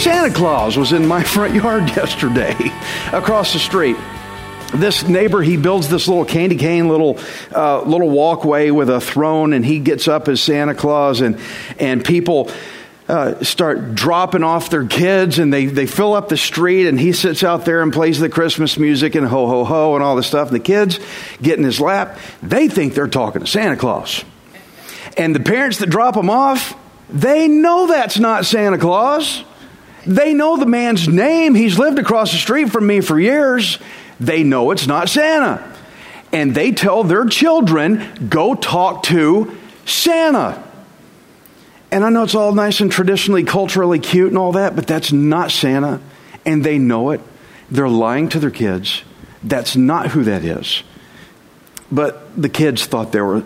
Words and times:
Santa 0.00 0.34
Claus 0.34 0.78
was 0.78 0.92
in 0.92 1.06
my 1.06 1.22
front 1.22 1.54
yard 1.54 1.88
yesterday 1.96 2.54
across 3.12 3.52
the 3.52 3.58
street. 3.58 3.96
This 4.72 5.06
neighbor, 5.06 5.42
he 5.42 5.56
builds 5.56 5.88
this 5.88 6.06
little 6.06 6.24
candy 6.24 6.56
cane, 6.56 6.88
little 6.88 7.18
uh, 7.52 7.82
little 7.82 8.08
walkway 8.08 8.70
with 8.70 8.88
a 8.88 9.00
throne, 9.00 9.52
and 9.52 9.64
he 9.66 9.80
gets 9.80 10.06
up 10.06 10.28
as 10.28 10.40
Santa 10.40 10.74
Claus, 10.74 11.20
and 11.20 11.40
and 11.78 12.04
people 12.04 12.50
uh, 13.08 13.42
start 13.42 13.96
dropping 13.96 14.44
off 14.44 14.70
their 14.70 14.86
kids, 14.86 15.40
and 15.40 15.52
they 15.52 15.66
they 15.66 15.86
fill 15.86 16.14
up 16.14 16.28
the 16.28 16.36
street, 16.36 16.86
and 16.86 17.00
he 17.00 17.12
sits 17.12 17.42
out 17.42 17.64
there 17.64 17.82
and 17.82 17.92
plays 17.92 18.20
the 18.20 18.28
Christmas 18.28 18.78
music 18.78 19.16
and 19.16 19.26
ho 19.26 19.48
ho 19.48 19.64
ho 19.64 19.96
and 19.96 20.04
all 20.04 20.14
this 20.14 20.28
stuff. 20.28 20.48
And 20.48 20.54
the 20.54 20.62
kids 20.62 21.00
get 21.42 21.58
in 21.58 21.64
his 21.64 21.80
lap. 21.80 22.16
They 22.40 22.68
think 22.68 22.94
they're 22.94 23.08
talking 23.08 23.40
to 23.40 23.48
Santa 23.48 23.76
Claus, 23.76 24.24
and 25.16 25.34
the 25.34 25.40
parents 25.40 25.78
that 25.78 25.90
drop 25.90 26.14
them 26.14 26.30
off, 26.30 26.76
they 27.08 27.48
know 27.48 27.88
that's 27.88 28.20
not 28.20 28.46
Santa 28.46 28.78
Claus. 28.78 29.42
They 30.06 30.32
know 30.32 30.56
the 30.56 30.66
man's 30.66 31.08
name. 31.08 31.54
He's 31.56 31.78
lived 31.78 31.98
across 31.98 32.30
the 32.30 32.38
street 32.38 32.70
from 32.70 32.86
me 32.86 33.00
for 33.00 33.18
years. 33.18 33.78
They 34.20 34.44
know 34.44 34.70
it's 34.70 34.86
not 34.86 35.08
Santa. 35.08 35.66
And 36.32 36.54
they 36.54 36.70
tell 36.70 37.02
their 37.02 37.24
children, 37.24 38.28
go 38.28 38.54
talk 38.54 39.02
to 39.04 39.56
Santa. 39.84 40.62
And 41.90 42.04
I 42.04 42.10
know 42.10 42.22
it's 42.22 42.36
all 42.36 42.52
nice 42.52 42.80
and 42.80 42.92
traditionally, 42.92 43.42
culturally 43.42 43.98
cute 43.98 44.28
and 44.28 44.38
all 44.38 44.52
that, 44.52 44.76
but 44.76 44.86
that's 44.86 45.10
not 45.10 45.50
Santa. 45.50 46.00
And 46.46 46.62
they 46.62 46.78
know 46.78 47.10
it. 47.10 47.20
They're 47.70 47.88
lying 47.88 48.28
to 48.30 48.38
their 48.38 48.50
kids. 48.50 49.02
That's 49.42 49.74
not 49.74 50.08
who 50.08 50.24
that 50.24 50.44
is. 50.44 50.82
But 51.90 52.40
the 52.40 52.48
kids 52.48 52.86
thought 52.86 53.10
they 53.10 53.20
were, 53.20 53.42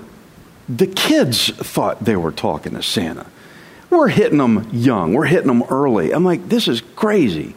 the 0.68 0.86
kids 0.86 1.48
thought 1.50 2.04
they 2.04 2.16
were 2.16 2.32
talking 2.32 2.74
to 2.74 2.82
Santa. 2.82 3.26
We're 3.88 4.08
hitting 4.08 4.38
them 4.38 4.68
young. 4.72 5.14
We're 5.14 5.26
hitting 5.26 5.46
them 5.46 5.62
early. 5.70 6.12
I'm 6.12 6.24
like, 6.24 6.48
this 6.48 6.68
is 6.68 6.82
crazy. 6.96 7.54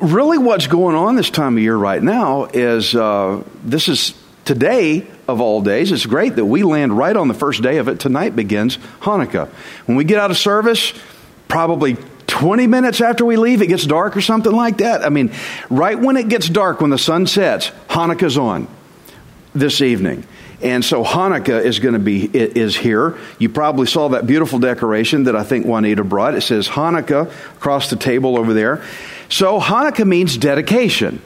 Really, 0.00 0.38
what's 0.38 0.68
going 0.68 0.94
on 0.94 1.16
this 1.16 1.28
time 1.28 1.56
of 1.56 1.62
year 1.62 1.76
right 1.76 2.00
now 2.00 2.44
is 2.44 2.94
uh, 2.94 3.42
this 3.64 3.88
is 3.88 4.14
today 4.44 5.04
of 5.26 5.40
all 5.40 5.60
days. 5.60 5.90
It's 5.90 6.06
great 6.06 6.36
that 6.36 6.44
we 6.44 6.62
land 6.62 6.96
right 6.96 7.16
on 7.16 7.26
the 7.26 7.34
first 7.34 7.62
day 7.62 7.78
of 7.78 7.88
it. 7.88 7.98
Tonight 7.98 8.36
begins 8.36 8.76
Hanukkah. 9.00 9.48
When 9.86 9.96
we 9.96 10.04
get 10.04 10.20
out 10.20 10.30
of 10.30 10.38
service, 10.38 10.92
probably 11.48 11.96
20 12.28 12.68
minutes 12.68 13.00
after 13.00 13.24
we 13.24 13.36
leave, 13.36 13.60
it 13.60 13.66
gets 13.66 13.84
dark 13.84 14.16
or 14.16 14.20
something 14.20 14.52
like 14.52 14.78
that. 14.78 15.04
I 15.04 15.08
mean, 15.08 15.32
right 15.68 15.98
when 15.98 16.16
it 16.16 16.28
gets 16.28 16.48
dark, 16.48 16.80
when 16.80 16.90
the 16.90 16.98
sun 16.98 17.26
sets, 17.26 17.72
Hanukkah's 17.88 18.38
on 18.38 18.68
this 19.58 19.80
evening. 19.80 20.24
And 20.60 20.84
so 20.84 21.04
Hanukkah 21.04 21.64
is 21.64 21.78
going 21.78 21.94
to 21.94 22.00
be 22.00 22.24
is 22.24 22.76
here. 22.76 23.16
You 23.38 23.48
probably 23.48 23.86
saw 23.86 24.08
that 24.08 24.26
beautiful 24.26 24.58
decoration 24.58 25.24
that 25.24 25.36
I 25.36 25.44
think 25.44 25.66
Juanita 25.66 26.02
brought. 26.02 26.34
It 26.34 26.40
says 26.40 26.68
Hanukkah 26.68 27.30
across 27.56 27.90
the 27.90 27.96
table 27.96 28.36
over 28.36 28.52
there. 28.52 28.84
So 29.28 29.60
Hanukkah 29.60 30.06
means 30.06 30.36
dedication. 30.36 31.22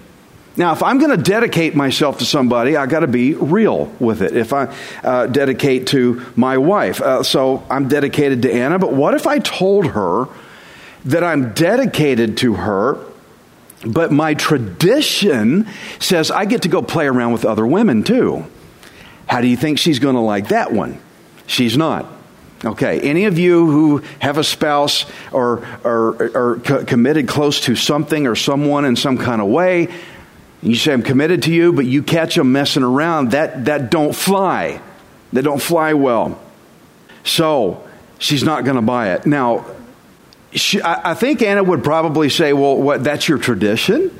Now, 0.55 0.73
if 0.73 0.83
I'm 0.83 0.99
going 0.99 1.17
to 1.17 1.23
dedicate 1.23 1.75
myself 1.75 2.19
to 2.19 2.27
somebody, 2.27 2.77
I 2.77 2.85
got 2.85 3.01
to 3.01 3.07
be 3.07 3.33
real 3.33 3.87
with 3.99 4.21
it. 4.21 4.37
If 4.37 4.53
I 4.53 4.75
uh, 5.03 5.27
dedicate 5.27 5.87
to 5.89 6.27
my 6.37 6.59
wife, 6.59 7.01
uh, 7.01 7.23
so 7.23 7.65
I'm 7.71 7.89
dedicated 7.89 8.43
to 8.43 8.53
Anna. 8.53 8.79
But 8.79 8.93
what 8.93 9.15
if 9.15 9.27
I 9.27 9.39
told 9.39 9.87
her 9.87 10.27
that 11.07 11.25
I'm 11.25 11.55
dedicated 11.55 12.37
to 12.39 12.55
her, 12.55 12.99
but 13.85 14.13
my 14.13 14.35
tradition 14.35 15.69
says 15.99 16.31
I 16.31 16.45
get 16.45 16.63
to 16.63 16.69
go 16.69 16.83
play 16.83 17.07
around 17.07 17.33
with 17.33 17.45
other 17.45 17.67
women 17.67 18.03
too? 18.03 18.45
How 19.27 19.41
do 19.41 19.47
you 19.47 19.57
think 19.57 19.79
she's 19.79 19.99
going 19.99 20.15
to 20.15 20.21
like 20.21 20.49
that 20.49 20.73
one? 20.73 21.01
She's 21.47 21.77
not. 21.77 22.07
Okay, 22.65 23.01
any 23.01 23.25
of 23.25 23.39
you 23.39 23.69
who 23.69 23.99
have 24.21 24.39
a 24.39 24.45
spouse 24.45 25.05
or 25.33 25.65
are 25.85 26.61
committed 26.87 27.27
close 27.27 27.63
to 27.63 27.75
something 27.75 28.29
or 28.29 28.37
someone 28.37 28.85
in 28.85 28.95
some 28.95 29.19
kind 29.19 29.43
of 29.43 29.49
way, 29.49 29.89
you 30.63 30.77
say, 30.77 30.93
I'm 30.93 31.03
committed 31.03 31.43
to 31.45 31.53
you, 31.53 31.73
but 31.73 31.87
you 31.87 32.05
catch 32.05 32.37
them 32.37 32.53
messing 32.53 32.85
around, 32.85 33.33
that, 33.33 33.65
that 33.65 33.91
don't 33.91 34.15
fly. 34.15 34.81
That 35.33 35.43
don't 35.43 35.61
fly 35.61 35.95
well. 35.95 36.41
So, 37.25 37.89
she's 38.19 38.45
not 38.45 38.65
going 38.65 38.77
to 38.77 38.83
buy 38.83 39.15
it. 39.15 39.27
Now, 39.27 39.67
she, 40.55 40.81
I, 40.83 41.13
I 41.13 41.15
think 41.15 41.43
Anna 41.43 41.63
would 41.63 41.83
probably 41.83 42.29
say, 42.29 42.53
Well, 42.53 42.77
what, 42.77 43.05
that's 43.05 43.29
your 43.29 43.39
tradition? 43.39 44.11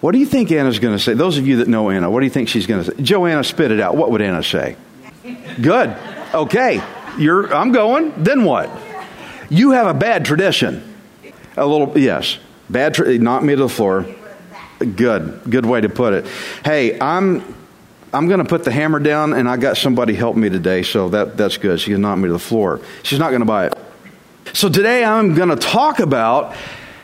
What 0.00 0.12
do 0.12 0.18
you 0.18 0.26
think 0.26 0.52
Anna's 0.52 0.78
going 0.78 0.96
to 0.96 1.02
say? 1.02 1.14
Those 1.14 1.38
of 1.38 1.46
you 1.46 1.56
that 1.56 1.68
know 1.68 1.90
Anna, 1.90 2.10
what 2.10 2.20
do 2.20 2.26
you 2.26 2.30
think 2.30 2.48
she's 2.48 2.66
going 2.66 2.84
to 2.84 2.94
say? 2.94 3.02
Joanna, 3.02 3.42
spit 3.42 3.70
it 3.72 3.80
out. 3.80 3.96
What 3.96 4.10
would 4.10 4.22
Anna 4.22 4.42
say? 4.42 4.76
Good. 5.60 5.96
Okay. 6.34 6.82
You're, 7.18 7.52
I'm 7.54 7.72
going. 7.72 8.12
Then 8.22 8.44
what? 8.44 8.70
You 9.48 9.70
have 9.70 9.86
a 9.86 9.94
bad 9.94 10.24
tradition. 10.24 10.94
A 11.56 11.66
little, 11.66 11.98
yes. 11.98 12.38
Bad, 12.68 12.94
tra- 12.94 13.18
knock 13.18 13.42
me 13.42 13.54
to 13.54 13.62
the 13.62 13.68
floor. 13.68 14.06
Good. 14.78 15.40
Good 15.48 15.64
way 15.64 15.80
to 15.80 15.88
put 15.88 16.12
it. 16.12 16.26
Hey, 16.64 17.00
I'm, 17.00 17.54
I'm 18.12 18.28
going 18.28 18.40
to 18.40 18.44
put 18.44 18.64
the 18.64 18.72
hammer 18.72 18.98
down, 18.98 19.32
and 19.32 19.48
I 19.48 19.56
got 19.56 19.78
somebody 19.78 20.14
help 20.14 20.36
me 20.36 20.50
today, 20.50 20.82
so 20.82 21.08
that, 21.08 21.36
that's 21.38 21.56
good. 21.56 21.80
She 21.80 21.92
can 21.92 22.02
knock 22.02 22.18
me 22.18 22.26
to 22.26 22.32
the 22.32 22.38
floor. 22.38 22.80
She's 23.02 23.18
not 23.18 23.30
going 23.30 23.40
to 23.40 23.46
buy 23.46 23.66
it. 23.66 23.78
So 24.56 24.70
today 24.70 25.04
I'm 25.04 25.34
going 25.34 25.50
to 25.50 25.56
talk 25.56 26.00
about 26.00 26.56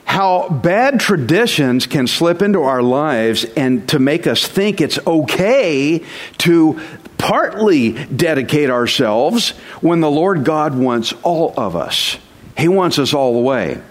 how 0.07 0.49
bad 0.49 0.99
traditions 0.99 1.87
can 1.87 2.07
slip 2.07 2.41
into 2.41 2.63
our 2.63 2.83
lives 2.83 3.45
and 3.45 3.87
to 3.91 3.99
make 3.99 4.27
us 4.27 4.47
think 4.47 4.81
it's 4.81 4.99
okay 5.07 6.03
to 6.39 6.81
partly 7.19 7.93
dedicate 8.07 8.71
ourselves 8.71 9.51
when 9.83 10.01
the 10.01 10.11
Lord 10.11 10.47
God 10.47 10.79
wants 10.79 11.13
all 11.23 11.53
of 11.59 11.77
us. 11.77 12.17
He 12.57 12.69
wants 12.69 12.99
us 12.99 13.13
all 13.13 13.35
the 13.35 13.41
way. 13.41 13.83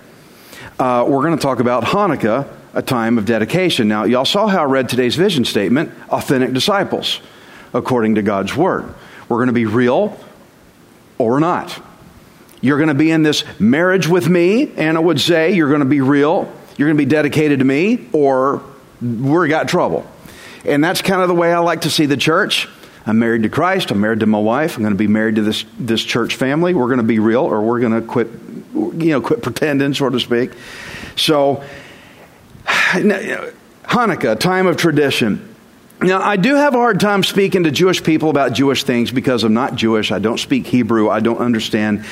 Uh, 0.80 1.06
we're 1.08 1.22
going 1.22 1.38
to 1.38 1.42
talk 1.42 1.60
about 1.60 1.84
Hanukkah, 1.84 2.52
a 2.74 2.82
time 2.82 3.20
of 3.20 3.26
dedication. 3.26 3.88
Now, 3.88 4.06
y'all 4.06 4.26
saw 4.26 4.48
how 4.48 4.62
I 4.62 4.66
read 4.66 4.90
today's 4.90 5.16
vision 5.16 5.46
statement 5.46 5.92
authentic 6.10 6.54
disciples, 6.54 7.20
according 7.76 8.16
to 8.16 8.24
God's 8.24 8.56
Word. 8.56 8.92
We're 9.30 9.38
going 9.38 9.50
to 9.50 9.54
be 9.54 9.68
real 9.68 10.18
or 11.20 11.40
not. 11.40 11.80
You're 12.62 12.78
going 12.78 12.90
to 12.90 12.96
be 12.96 13.10
in 13.10 13.24
this 13.24 13.44
marriage 13.60 14.08
with 14.08 14.30
me, 14.30 14.72
Anna 14.76 15.02
would 15.02 15.20
say. 15.20 15.54
You're 15.54 15.70
going 15.70 15.80
to 15.80 15.86
be 15.86 16.02
real. 16.02 16.52
You're 16.78 16.88
going 16.88 16.98
to 16.98 17.04
be 17.04 17.10
dedicated 17.10 17.60
to 17.60 17.66
me, 17.66 18.08
or 18.14 18.64
we're 19.02 19.48
got 19.48 19.68
trouble. 19.68 20.08
And 20.64 20.84
that's 20.84 21.02
kind 21.02 21.22
of 21.22 21.28
the 21.28 21.34
way 21.34 21.52
I 21.52 21.60
like 21.60 21.82
to 21.82 21.90
see 21.90 22.06
the 22.06 22.18
church. 22.18 22.70
I'm 23.06 23.18
married 23.18 23.44
to 23.44 23.50
Christ. 23.50 23.90
I'm 23.90 24.00
married 24.00 24.20
to 24.20 24.28
my 24.28 24.40
wife. 24.40 24.78
I'm 24.78 24.84
going 24.84 24.94
to 24.94 24.98
be 24.98 25.08
married 25.08 25.36
to 25.36 25.42
this, 25.42 25.66
this 25.80 26.04
church 26.04 26.36
family. 26.36 26.76
We're 26.76 26.86
going 26.86 26.98
to 27.00 27.04
be 27.04 27.18
real, 27.18 27.42
or 27.42 27.62
we're 27.62 27.80
going 27.80 28.00
to 28.00 28.02
quit, 28.02 28.28
you 28.74 29.10
know, 29.10 29.22
quit 29.22 29.42
pretending, 29.42 29.96
so 29.96 30.10
to 30.10 30.20
speak. 30.20 30.52
So, 31.16 31.64
Hanukkah, 32.66 34.40
time 34.40 34.68
of 34.68 34.78
tradition. 34.78 35.51
Now, 36.04 36.20
I 36.20 36.36
do 36.36 36.56
have 36.56 36.74
a 36.74 36.78
hard 36.78 37.00
time 37.00 37.22
speaking 37.22 37.66
to 37.66 37.72
Jewish 37.72 38.02
people 38.02 38.32
about 38.32 38.54
Jewish 38.54 38.84
things 38.84 39.12
because 39.12 39.44
I'm 39.44 39.54
not 39.54 39.76
Jewish. 39.76 40.12
I 40.12 40.18
don't 40.18 40.40
speak 40.40 40.66
Hebrew. 40.66 41.10
I 41.10 41.20
don't 41.20 41.38
understand 41.38 42.06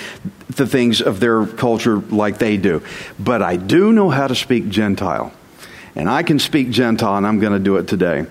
the 0.50 0.68
things 0.68 1.02
of 1.02 1.20
their 1.20 1.48
culture 1.48 1.98
like 1.98 2.38
they 2.38 2.58
do. 2.58 2.84
But 3.18 3.42
I 3.42 3.56
do 3.56 3.92
know 3.92 4.12
how 4.12 4.28
to 4.28 4.36
speak 4.36 4.70
Gentile. 4.70 5.34
And 5.96 6.08
I 6.08 6.22
can 6.22 6.38
speak 6.38 6.70
Gentile, 6.70 7.18
and 7.18 7.26
I'm 7.26 7.40
going 7.40 7.54
to 7.54 7.60
do 7.60 7.78
it 7.78 7.88
today. 7.88 8.28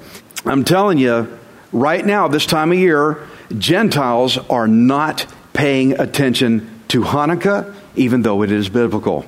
I'm 0.47 0.63
telling 0.63 0.97
you, 0.97 1.37
right 1.73 2.07
now, 2.07 2.29
this 2.29 2.47
time 2.47 2.71
of 2.71 2.79
year, 2.79 3.27
Gentiles 3.57 4.39
are 4.39 4.69
not 4.69 5.27
paying 5.55 5.99
attention 5.99 6.83
to 6.89 7.03
Hanukkah, 7.03 7.75
even 7.97 8.23
though 8.23 8.43
it 8.43 8.53
is 8.53 8.69
biblical. 8.69 9.27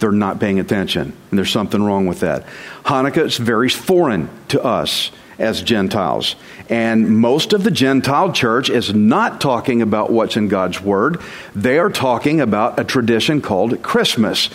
They're 0.00 0.12
not 0.12 0.38
paying 0.38 0.60
attention, 0.60 1.14
and 1.30 1.38
there's 1.38 1.50
something 1.50 1.82
wrong 1.82 2.06
with 2.06 2.20
that. 2.20 2.44
Hanukkah 2.84 3.24
is 3.24 3.38
very 3.38 3.70
foreign 3.70 4.28
to 4.48 4.62
us 4.62 5.10
as 5.38 5.62
Gentiles. 5.62 6.36
And 6.68 7.18
most 7.18 7.52
of 7.52 7.64
the 7.64 7.70
Gentile 7.70 8.32
church 8.32 8.70
is 8.70 8.94
not 8.94 9.40
talking 9.40 9.82
about 9.82 10.10
what's 10.10 10.36
in 10.36 10.48
God's 10.48 10.80
Word. 10.80 11.20
They 11.54 11.78
are 11.78 11.90
talking 11.90 12.40
about 12.40 12.78
a 12.78 12.84
tradition 12.84 13.40
called 13.40 13.82
Christmas. 13.82 14.50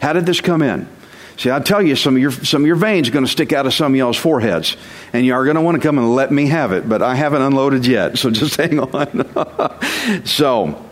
How 0.00 0.12
did 0.12 0.26
this 0.26 0.40
come 0.40 0.62
in? 0.62 0.88
See, 1.40 1.50
I 1.50 1.58
tell 1.58 1.80
you, 1.80 1.96
some 1.96 2.16
of 2.16 2.20
your 2.20 2.32
some 2.32 2.62
of 2.62 2.66
your 2.66 2.76
veins 2.76 3.08
are 3.08 3.12
going 3.12 3.24
to 3.24 3.30
stick 3.30 3.54
out 3.54 3.64
of 3.64 3.72
some 3.72 3.92
of 3.92 3.96
y'all's 3.96 4.18
foreheads, 4.18 4.76
and 5.14 5.24
y'all 5.24 5.38
are 5.38 5.44
going 5.44 5.56
to 5.56 5.62
want 5.62 5.76
to 5.76 5.82
come 5.82 5.96
and 5.96 6.14
let 6.14 6.30
me 6.30 6.48
have 6.48 6.72
it. 6.72 6.86
But 6.86 7.00
I 7.00 7.14
haven't 7.14 7.40
unloaded 7.40 7.86
yet, 7.86 8.18
so 8.18 8.30
just 8.30 8.56
hang 8.58 8.78
on. 8.78 10.24
so, 10.26 10.89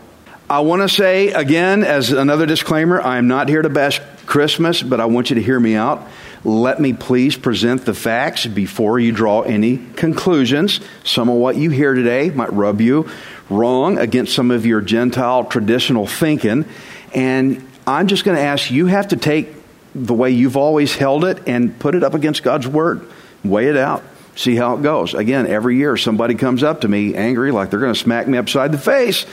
I 0.51 0.61
want 0.61 0.81
to 0.81 0.89
say 0.89 1.27
again, 1.27 1.83
as 1.83 2.11
another 2.11 2.47
disclaimer, 2.47 2.99
I 2.99 3.19
am 3.19 3.27
not 3.27 3.49
here 3.49 3.61
to 3.61 3.69
bash 3.69 4.01
Christmas, 4.25 4.81
but 4.81 4.99
I 4.99 5.05
want 5.05 5.29
you 5.29 5.35
to 5.35 5.43
hear 5.43 5.59
me 5.59 5.75
out. 5.75 6.07
Let 6.43 6.79
me 6.79 6.91
please 6.93 7.37
present 7.37 7.85
the 7.85 7.93
facts 7.93 8.47
before 8.47 8.97
you 8.97 9.11
draw 9.11 9.41
any 9.41 9.77
conclusions. 9.95 10.79
Some 11.03 11.29
of 11.29 11.35
what 11.35 11.55
you 11.55 11.69
hear 11.69 11.93
today 11.93 12.31
might 12.31 12.51
rub 12.51 12.81
you 12.81 13.07
wrong 13.51 13.99
against 13.99 14.33
some 14.33 14.49
of 14.49 14.65
your 14.65 14.81
Gentile 14.81 15.43
traditional 15.43 16.07
thinking, 16.07 16.65
and 17.13 17.63
I'm 17.85 18.07
just 18.07 18.25
going 18.25 18.37
to 18.37 18.43
ask 18.43 18.71
you 18.71 18.87
have 18.87 19.09
to 19.09 19.17
take 19.17 19.53
the 19.93 20.15
way 20.15 20.31
you've 20.31 20.57
always 20.57 20.95
held 20.95 21.25
it 21.25 21.47
and 21.47 21.77
put 21.77 21.93
it 21.93 22.03
up 22.03 22.15
against 22.15 22.41
God's 22.41 22.67
Word. 22.67 23.07
Weigh 23.43 23.67
it 23.67 23.77
out. 23.77 24.03
See 24.39 24.55
how 24.55 24.77
it 24.77 24.81
goes. 24.81 25.13
Again, 25.15 25.47
every 25.47 25.75
year 25.75 25.97
somebody 25.97 26.33
comes 26.33 26.63
up 26.63 26.79
to 26.81 26.87
me 26.87 27.13
angry, 27.13 27.51
like 27.51 27.69
they're 27.69 27.79
going 27.81 27.93
to 27.93 27.99
smack 27.99 28.25
me 28.25 28.37
upside 28.37 28.71
the 28.71 28.77
face. 28.77 29.25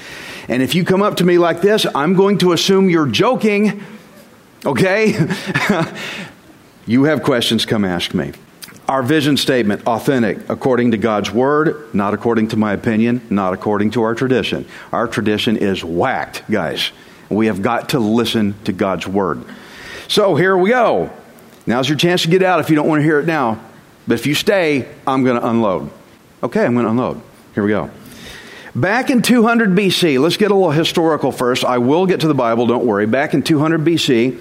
And 0.49 0.65
if 0.65 0.75
you 0.75 0.83
come 0.83 1.01
up 1.01 1.19
to 1.19 1.25
me 1.25 1.39
like 1.39 1.61
this, 1.61 1.87
I'm 1.95 2.15
going 2.15 2.39
to 2.39 2.51
assume 2.51 2.91
you're 2.91 3.07
joking. 3.07 3.85
Okay? 4.65 5.15
you 6.87 7.05
have 7.05 7.23
questions, 7.23 7.65
come 7.65 7.85
ask 7.85 8.15
me. 8.15 8.33
Our 8.89 9.05
vision 9.05 9.37
statement 9.37 9.87
authentic, 9.87 10.51
according 10.51 10.91
to 10.91 10.97
God's 10.97 11.31
word, 11.31 11.95
not 11.95 12.13
according 12.13 12.49
to 12.49 12.57
my 12.57 12.73
opinion, 12.73 13.25
not 13.31 13.55
according 13.55 13.93
to 13.93 14.03
our 14.03 14.17
tradition. 14.17 14.67
Our 14.91 15.07
tradition 15.07 15.57
is 15.57 15.85
whacked, 15.85 16.51
guys. 16.51 16.91
We 17.29 17.47
have 17.47 17.63
got 17.63 17.91
to 17.91 18.01
listen 18.01 18.57
to 18.65 18.73
God's 18.73 19.07
word. 19.07 19.45
So 20.09 20.35
here 20.35 20.57
we 20.57 20.71
go. 20.71 21.13
Now's 21.65 21.89
your 21.89 21.97
chance 21.97 22.23
to 22.23 22.29
get 22.29 22.43
out 22.43 22.59
if 22.59 22.71
you 22.71 22.75
don't 22.75 22.89
want 22.89 22.99
to 22.99 23.05
hear 23.05 23.21
it 23.21 23.27
now. 23.27 23.61
But 24.07 24.15
if 24.15 24.27
you 24.27 24.35
stay, 24.35 24.89
I'm 25.07 25.25
going 25.25 25.41
to 25.41 25.47
unload. 25.47 25.91
Okay, 26.43 26.65
I'm 26.65 26.75
going 26.75 26.85
to 26.85 26.91
unload. 26.91 27.21
Here 27.55 27.63
we 27.63 27.71
go. 27.71 27.91
Back 28.75 29.11
in 29.11 29.23
200 29.23 29.71
BC, 29.71 30.21
let's 30.21 30.37
get 30.37 30.51
a 30.51 30.55
little 30.55 30.71
historical 30.71 31.33
first. 31.33 31.65
I 31.65 31.79
will 31.79 32.07
get 32.07 32.21
to 32.21 32.29
the 32.29 32.35
Bible, 32.35 32.67
don't 32.67 32.85
worry. 32.85 33.07
Back 33.07 33.33
in 33.33 33.43
200 33.43 33.81
BC, 33.81 34.33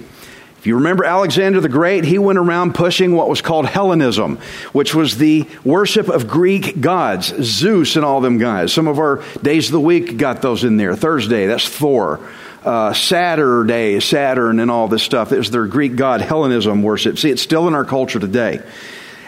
if 0.58 0.68
you 0.68 0.76
remember 0.76 1.06
Alexander 1.06 1.62
the 1.62 1.70
Great, 1.70 2.04
he 2.04 2.18
went 2.18 2.38
around 2.38 2.76
pushing 2.76 3.16
what 3.16 3.30
was 3.30 3.42
called 3.42 3.66
Hellenism, 3.66 4.38
which 4.74 4.94
was 4.94 5.18
the 5.18 5.48
worship 5.64 6.10
of 6.10 6.28
Greek 6.28 6.82
gods, 6.82 7.34
Zeus 7.42 7.96
and 7.96 8.04
all 8.04 8.20
them 8.20 8.38
guys. 8.38 8.74
Some 8.74 8.88
of 8.88 9.00
our 9.00 9.24
days 9.42 9.68
of 9.68 9.72
the 9.72 9.80
week 9.80 10.18
got 10.18 10.42
those 10.42 10.64
in 10.64 10.76
there. 10.76 10.96
Thursday, 10.96 11.46
that's 11.46 11.68
Thor 11.70 12.20
uh, 12.66 12.94
Saturday, 12.94 14.00
Saturn, 14.00 14.60
and 14.60 14.72
all 14.72 14.88
this 14.88 15.04
stuff. 15.04 15.32
It 15.32 15.38
was 15.38 15.52
their 15.52 15.68
Greek 15.68 15.96
god 15.96 16.22
Hellenism 16.22 16.82
worship. 16.82 17.20
See, 17.20 17.30
it's 17.30 17.42
still 17.42 17.68
in 17.68 17.76
our 17.76 17.86
culture 17.86 18.20
today. 18.20 18.62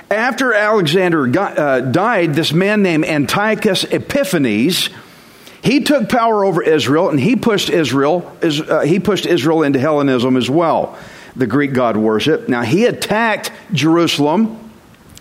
After 0.10 0.54
Alexander 0.54 1.28
got, 1.28 1.58
uh, 1.60 1.82
died, 1.82 2.34
this 2.34 2.54
man 2.54 2.82
named 2.82 3.06
Antiochus 3.06 3.84
Epiphanes, 3.84 4.90
he 5.62 5.82
took 5.82 6.08
power 6.08 6.46
over 6.46 6.64
Israel, 6.64 7.10
and 7.10 7.20
he 7.20 7.36
pushed 7.36 7.70
Israel. 7.70 8.32
Uh, 8.42 8.82
he 8.82 9.00
pushed 9.00 9.26
Israel 9.26 9.64
into 9.64 9.80
Hellenism 9.80 10.38
as 10.38 10.50
well, 10.50 10.98
the 11.36 11.48
Greek 11.48 11.74
god 11.74 11.98
worship. 11.98 12.48
Now 12.48 12.62
he 12.62 12.86
attacked 12.86 13.52
Jerusalem 13.74 14.67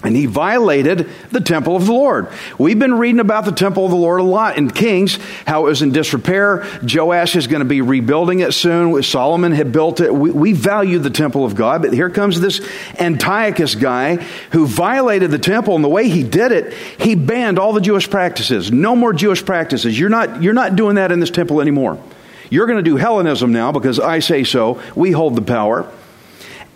and 0.06 0.14
he 0.14 0.26
violated 0.26 1.10
the 1.32 1.40
temple 1.40 1.74
of 1.74 1.84
the 1.84 1.92
Lord. 1.92 2.28
We've 2.58 2.78
been 2.78 2.94
reading 2.94 3.18
about 3.18 3.44
the 3.44 3.50
temple 3.50 3.84
of 3.84 3.90
the 3.90 3.96
Lord 3.96 4.20
a 4.20 4.22
lot 4.24 4.56
in 4.56 4.70
Kings, 4.70 5.18
how 5.48 5.66
it 5.66 5.70
was 5.70 5.82
in 5.82 5.90
disrepair. 5.90 6.64
Joash 6.80 7.34
is 7.34 7.48
going 7.48 7.58
to 7.58 7.66
be 7.66 7.80
rebuilding 7.80 8.38
it 8.38 8.54
soon. 8.54 9.02
Solomon 9.02 9.50
had 9.50 9.72
built 9.72 10.00
it. 10.00 10.14
We, 10.14 10.30
we 10.30 10.52
value 10.52 11.00
the 11.00 11.10
temple 11.10 11.44
of 11.44 11.56
God, 11.56 11.82
but 11.82 11.92
here 11.92 12.08
comes 12.08 12.40
this 12.40 12.60
Antiochus 13.00 13.74
guy 13.74 14.16
who 14.52 14.68
violated 14.68 15.32
the 15.32 15.40
temple, 15.40 15.74
and 15.74 15.82
the 15.82 15.88
way 15.88 16.08
he 16.08 16.22
did 16.22 16.52
it, 16.52 16.72
he 17.00 17.16
banned 17.16 17.58
all 17.58 17.72
the 17.72 17.80
Jewish 17.80 18.08
practices. 18.08 18.70
No 18.70 18.94
more 18.94 19.12
Jewish 19.12 19.44
practices. 19.44 19.98
You're 19.98 20.08
not, 20.08 20.40
you're 20.40 20.54
not 20.54 20.76
doing 20.76 20.94
that 20.94 21.10
in 21.10 21.18
this 21.18 21.32
temple 21.32 21.60
anymore. 21.60 22.00
You're 22.48 22.68
going 22.68 22.78
to 22.78 22.88
do 22.88 22.94
Hellenism 22.94 23.52
now 23.52 23.72
because 23.72 23.98
I 23.98 24.20
say 24.20 24.44
so. 24.44 24.80
We 24.94 25.10
hold 25.10 25.34
the 25.34 25.42
power 25.42 25.90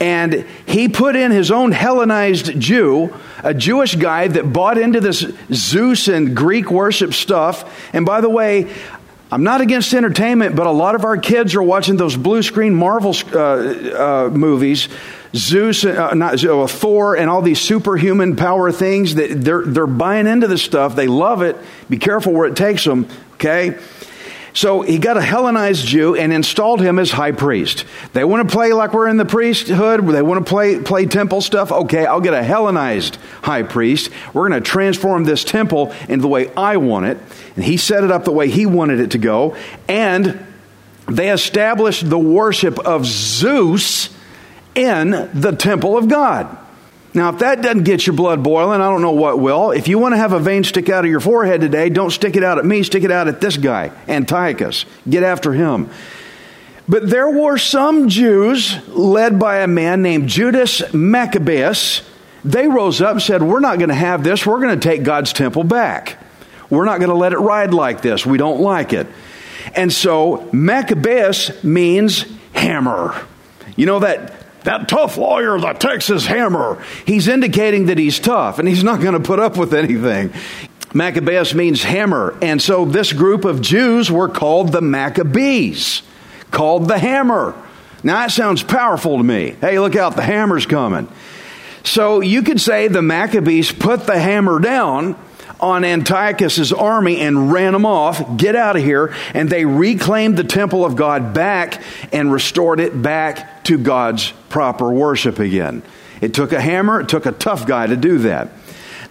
and 0.01 0.47
he 0.67 0.89
put 0.89 1.15
in 1.15 1.31
his 1.31 1.51
own 1.51 1.73
Hellenized 1.73 2.59
Jew, 2.59 3.15
a 3.45 3.53
Jewish 3.53 3.95
guy 3.95 4.29
that 4.29 4.51
bought 4.51 4.79
into 4.79 5.01
this 5.01 5.25
Zeus 5.53 6.09
and 6.09 6.35
Greek 6.35 6.71
worship 6.71 7.13
stuff. 7.13 7.71
And 7.93 8.07
by 8.07 8.23
the 8.23 8.31
way, 8.31 8.73
I'm 9.31 9.45
not 9.45 9.61
against 9.61 9.93
entertainment, 9.93 10.57
but 10.57 10.67
a 10.67 10.73
lot 10.73 10.95
of 10.95 11.05
our 11.05 11.19
kids 11.19 11.55
are 11.55 11.63
watching 11.63 11.97
those 11.97 12.17
blue 12.17 12.43
screen 12.43 12.75
Marvel 12.75 13.15
uh, 13.33 13.39
uh, 13.39 14.31
movies. 14.33 14.89
Zeus, 15.37 15.85
uh, 15.85 16.15
not 16.15 16.43
uh, 16.45 16.67
Thor, 16.67 17.17
and 17.17 17.31
all 17.31 17.41
these 17.41 17.61
superhuman 17.61 18.35
power 18.35 18.73
things 18.73 19.15
that 19.15 19.45
they're 19.45 19.65
they're 19.65 19.87
buying 19.87 20.27
into 20.27 20.49
this 20.49 20.63
stuff. 20.63 20.97
They 20.97 21.07
love 21.07 21.43
it. 21.43 21.57
Be 21.89 21.99
careful 21.99 22.33
where 22.33 22.49
it 22.49 22.57
takes 22.57 22.85
them. 22.85 23.07
Okay, 23.35 23.79
so 24.53 24.83
he 24.83 24.99
got 24.99 25.17
a 25.17 25.23
Hellenized 25.23 25.87
Jew 25.87 26.17
and 26.17 26.33
installed 26.33 26.81
him 26.81 26.99
as 26.99 27.11
high 27.11 27.33
priest. 27.33 27.85
They 28.13 28.25
want 28.25 28.49
to 28.49 28.53
play 28.53 28.73
like 28.73 28.93
we're 28.93 29.09
in 29.09 29.17
the 29.17 29.25
priesthood. 29.25 30.07
They 30.07 30.23
want 30.23 30.45
to 30.45 30.49
play, 30.49 30.81
play 30.81 31.07
temple 31.07 31.41
stuff. 31.41 31.71
Okay, 31.71 32.07
I'll 32.07 32.21
get 32.21 32.35
a 32.35 32.43
Hellenized 32.43 33.17
high 33.43 33.63
priest. 33.63 34.11
We're 34.35 34.49
going 34.49 34.61
to 34.63 34.69
transform 34.69 35.25
this 35.25 35.45
temple 35.45 35.95
into 36.09 36.23
the 36.23 36.29
way 36.29 36.53
I 36.55 36.79
want 36.79 37.07
it. 37.07 37.19
And 37.55 37.65
he 37.65 37.77
set 37.77 38.03
it 38.05 38.11
up 38.11 38.25
the 38.25 38.33
way 38.33 38.49
he 38.49 38.67
wanted 38.67 39.01
it 39.01 39.13
to 39.13 39.19
go. 39.19 39.57
And 39.89 40.45
they 41.07 41.31
established 41.31 42.09
the 42.09 42.19
worship 42.19 42.79
of 42.81 43.07
Zeus 43.07 44.11
in 44.75 45.11
the 45.35 45.53
temple 45.53 45.97
of 45.97 46.09
God. 46.09 46.57
Now, 47.13 47.31
if 47.31 47.41
that 47.41 47.61
doesn't 47.61 47.83
get 47.83 48.07
your 48.07 48.15
blood 48.15 48.43
boiling, 48.43 48.81
I 48.81 48.89
don't 48.89 49.03
know 49.03 49.11
what 49.13 49.41
will. 49.41 49.73
If 49.73 49.89
you 49.89 49.99
want 49.99 50.13
to 50.13 50.19
have 50.19 50.33
a 50.33 50.39
vein 50.39 50.63
stick 50.63 50.89
out 50.89 51.05
of 51.05 51.11
your 51.11 51.21
forehead 51.21 51.61
today, 51.61 51.89
don't 51.89 52.11
stick 52.11 52.37
it 52.37 52.45
out 52.45 52.59
at 52.59 52.65
me, 52.65 52.85
stick 52.85 53.03
it 53.03 53.11
out 53.11 53.27
at 53.27 53.41
this 53.41 53.57
guy, 53.57 53.91
Antiochus. 54.07 54.85
Get 55.09 55.25
after 55.25 55.53
him. 55.53 55.91
But 56.89 57.09
there 57.09 57.31
were 57.31 57.59
some 57.59 58.09
Jews 58.09 58.77
led 58.89 59.39
by 59.39 59.61
a 59.61 59.67
man 59.67 60.03
named 60.03 60.29
Judas 60.29 60.93
Maccabeus. 60.93 62.03
They 62.45 62.69
rose 62.69 63.01
up 63.01 63.13
and 63.13 63.23
said, 63.23 63.43
We're 63.43 63.61
not 63.61 63.79
going 63.79 63.91
to 63.91 63.95
have 63.95 64.25
this. 64.25 64.47
We're 64.47 64.61
going 64.61 64.79
to 64.79 64.89
take 64.89 65.03
God's 65.03 65.33
temple 65.33 65.65
back. 65.65 66.19
We're 66.69 66.85
not 66.85 66.99
going 66.99 67.11
to 67.11 67.17
let 67.17 67.33
it 67.33 67.39
ride 67.39 67.75
like 67.75 68.03
this. 68.03 68.25
We 68.25 68.39
don't 68.39 68.61
like 68.61 68.93
it. 68.93 69.09
And 69.75 69.93
so 69.93 70.49
Maccabeus 70.53 71.63
means 71.63 72.25
hammer. 72.53 73.21
You 73.77 73.87
know 73.87 74.01
that 74.01 74.33
that 74.65 74.89
tough 74.89 75.17
lawyer, 75.17 75.59
the 75.59 75.73
Texas 75.73 76.27
hammer, 76.27 76.83
he's 77.07 77.29
indicating 77.29 77.87
that 77.87 77.99
he's 77.99 78.19
tough 78.19 78.59
and 78.59 78.69
he's 78.69 78.85
not 78.85 79.01
going 79.01 79.15
to 79.15 79.21
put 79.21 79.39
up 79.39 79.57
with 79.57 79.75
anything. 79.75 80.33
Maccabeus 80.93 81.55
means 81.55 81.83
hammer. 81.83 82.37
And 82.43 82.61
so 82.61 82.85
this 82.85 83.13
group 83.13 83.45
of 83.45 83.61
Jews 83.61 84.11
were 84.11 84.29
called 84.29 84.73
the 84.73 84.81
Maccabees, 84.81 86.03
called 86.51 86.89
the 86.89 86.99
hammer. 86.99 87.55
Now 88.03 88.21
that 88.21 88.31
sounds 88.33 88.63
powerful 88.63 89.19
to 89.19 89.23
me. 89.23 89.57
Hey, 89.61 89.79
look 89.79 89.97
out, 89.97 90.17
the 90.17 90.23
hammer's 90.23 90.67
coming. 90.67 91.09
So 91.85 92.21
you 92.21 92.43
could 92.43 92.61
say 92.61 92.89
the 92.89 93.03
Maccabees 93.03 93.73
put 93.73 94.07
the 94.07 94.19
hammer 94.19 94.59
down 94.59 95.17
on 95.61 95.85
Antiochus's 95.85 96.73
army 96.73 97.21
and 97.21 97.53
ran 97.53 97.73
them 97.73 97.87
off. 97.87 98.37
Get 98.37 98.57
out 98.57 98.77
of 98.77 98.83
here. 98.83 99.15
And 99.35 99.49
they 99.49 99.65
reclaimed 99.65 100.37
the 100.37 100.45
temple 100.45 100.85
of 100.85 100.97
God 100.97 101.35
back 101.35 101.83
and 102.13 102.33
restored 102.33 102.81
it 102.81 103.01
back 103.01 103.60
to 103.71 103.79
God's 103.79 104.33
proper 104.49 104.91
worship 104.91 105.39
again. 105.39 105.85
It 106.21 106.35
took 106.35 106.53
a 106.53 106.61
hammer, 106.61 107.01
it 107.01 107.09
took 107.09 107.25
a 107.25 107.31
tough 107.31 107.69
guy 107.69 107.87
to 107.87 107.97
do 107.97 108.19
that. 108.19 108.51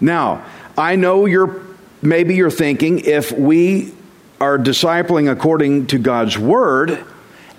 Now, 0.01 0.45
I 0.77 0.97
know 0.97 1.25
you're 1.25 1.61
maybe 2.01 2.35
you're 2.35 2.51
thinking 2.51 2.99
if 2.99 3.31
we 3.31 3.93
are 4.41 4.57
discipling 4.57 5.31
according 5.31 5.87
to 5.87 5.97
God's 5.97 6.37
word, 6.37 7.05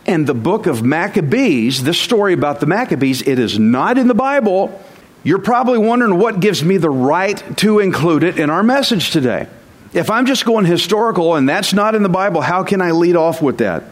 and 0.07 0.27
the 0.27 0.35
book 0.35 0.67
of 0.67 0.83
Maccabees, 0.83 1.85
this 1.85 1.99
story 1.99 2.35
about 2.35 2.61
the 2.61 2.67
Maccabees, 2.67 3.23
it 3.23 3.39
is 3.39 3.59
not 3.59 3.97
in 3.97 4.07
the 4.07 4.15
Bible. 4.15 4.83
You're 5.25 5.39
probably 5.39 5.79
wondering 5.79 6.19
what 6.19 6.41
gives 6.41 6.63
me 6.63 6.77
the 6.77 6.91
right 6.91 7.43
to 7.59 7.79
include 7.79 8.25
it 8.25 8.39
in 8.39 8.51
our 8.51 8.63
message 8.63 9.11
today. 9.11 9.49
If 9.95 10.11
I'm 10.11 10.27
just 10.27 10.45
going 10.45 10.67
historical 10.67 11.35
and 11.35 11.49
that's 11.49 11.73
not 11.73 11.95
in 11.95 12.03
the 12.03 12.11
Bible, 12.11 12.43
how 12.43 12.63
can 12.63 12.83
I 12.83 12.91
lead 12.91 13.17
off 13.17 13.41
with 13.41 13.59
that? 13.59 13.85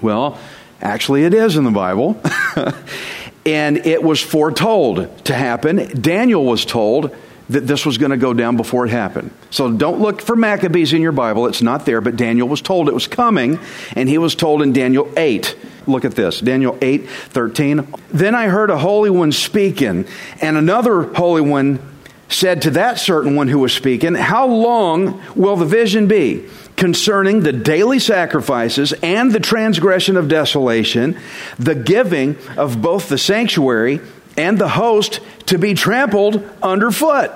Well, 0.00 0.38
actually, 0.80 1.24
it 1.24 1.34
is 1.34 1.56
in 1.56 1.64
the 1.64 1.70
Bible. 1.70 2.20
and 3.46 3.78
it 3.78 4.02
was 4.02 4.20
foretold 4.20 5.24
to 5.26 5.34
happen. 5.34 6.00
Daniel 6.00 6.44
was 6.44 6.64
told 6.64 7.14
that 7.48 7.66
this 7.66 7.84
was 7.84 7.98
going 7.98 8.12
to 8.12 8.16
go 8.16 8.32
down 8.32 8.56
before 8.56 8.86
it 8.86 8.90
happened. 8.90 9.32
So 9.50 9.72
don't 9.72 10.00
look 10.00 10.22
for 10.22 10.36
Maccabees 10.36 10.92
in 10.92 11.02
your 11.02 11.12
Bible. 11.12 11.46
It's 11.46 11.62
not 11.62 11.84
there, 11.84 12.00
but 12.00 12.16
Daniel 12.16 12.46
was 12.46 12.62
told 12.62 12.88
it 12.88 12.94
was 12.94 13.08
coming, 13.08 13.58
and 13.96 14.08
he 14.08 14.18
was 14.18 14.36
told 14.36 14.62
in 14.62 14.72
Daniel 14.72 15.12
8 15.16 15.56
Look 15.86 16.04
at 16.04 16.12
this 16.12 16.40
Daniel 16.40 16.78
8 16.80 17.08
13. 17.08 17.94
Then 18.10 18.34
I 18.34 18.48
heard 18.48 18.70
a 18.70 18.78
holy 18.78 19.10
one 19.10 19.32
speaking, 19.32 20.06
and 20.40 20.56
another 20.56 21.02
holy 21.02 21.40
one 21.40 21.80
said 22.28 22.62
to 22.62 22.70
that 22.70 22.98
certain 22.98 23.34
one 23.34 23.48
who 23.48 23.58
was 23.58 23.72
speaking, 23.72 24.14
How 24.14 24.46
long 24.46 25.20
will 25.34 25.56
the 25.56 25.64
vision 25.64 26.06
be 26.06 26.46
concerning 26.80 27.40
the 27.40 27.52
daily 27.52 27.98
sacrifices 27.98 28.94
and 29.02 29.30
the 29.30 29.38
transgression 29.38 30.16
of 30.16 30.28
desolation, 30.28 31.16
the 31.58 31.74
giving 31.74 32.36
of 32.56 32.80
both 32.80 33.10
the 33.10 33.18
sanctuary 33.18 34.00
and 34.38 34.58
the 34.58 34.70
host 34.70 35.20
to 35.44 35.58
be 35.58 35.74
trampled 35.74 36.42
underfoot? 36.62 37.30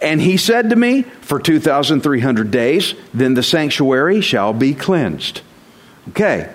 And 0.00 0.22
he 0.22 0.38
said 0.38 0.70
to 0.70 0.76
me, 0.76 1.02
For 1.02 1.38
2,300 1.38 2.50
days, 2.50 2.94
then 3.12 3.34
the 3.34 3.42
sanctuary 3.42 4.22
shall 4.22 4.54
be 4.54 4.72
cleansed. 4.72 5.42
Okay. 6.08 6.50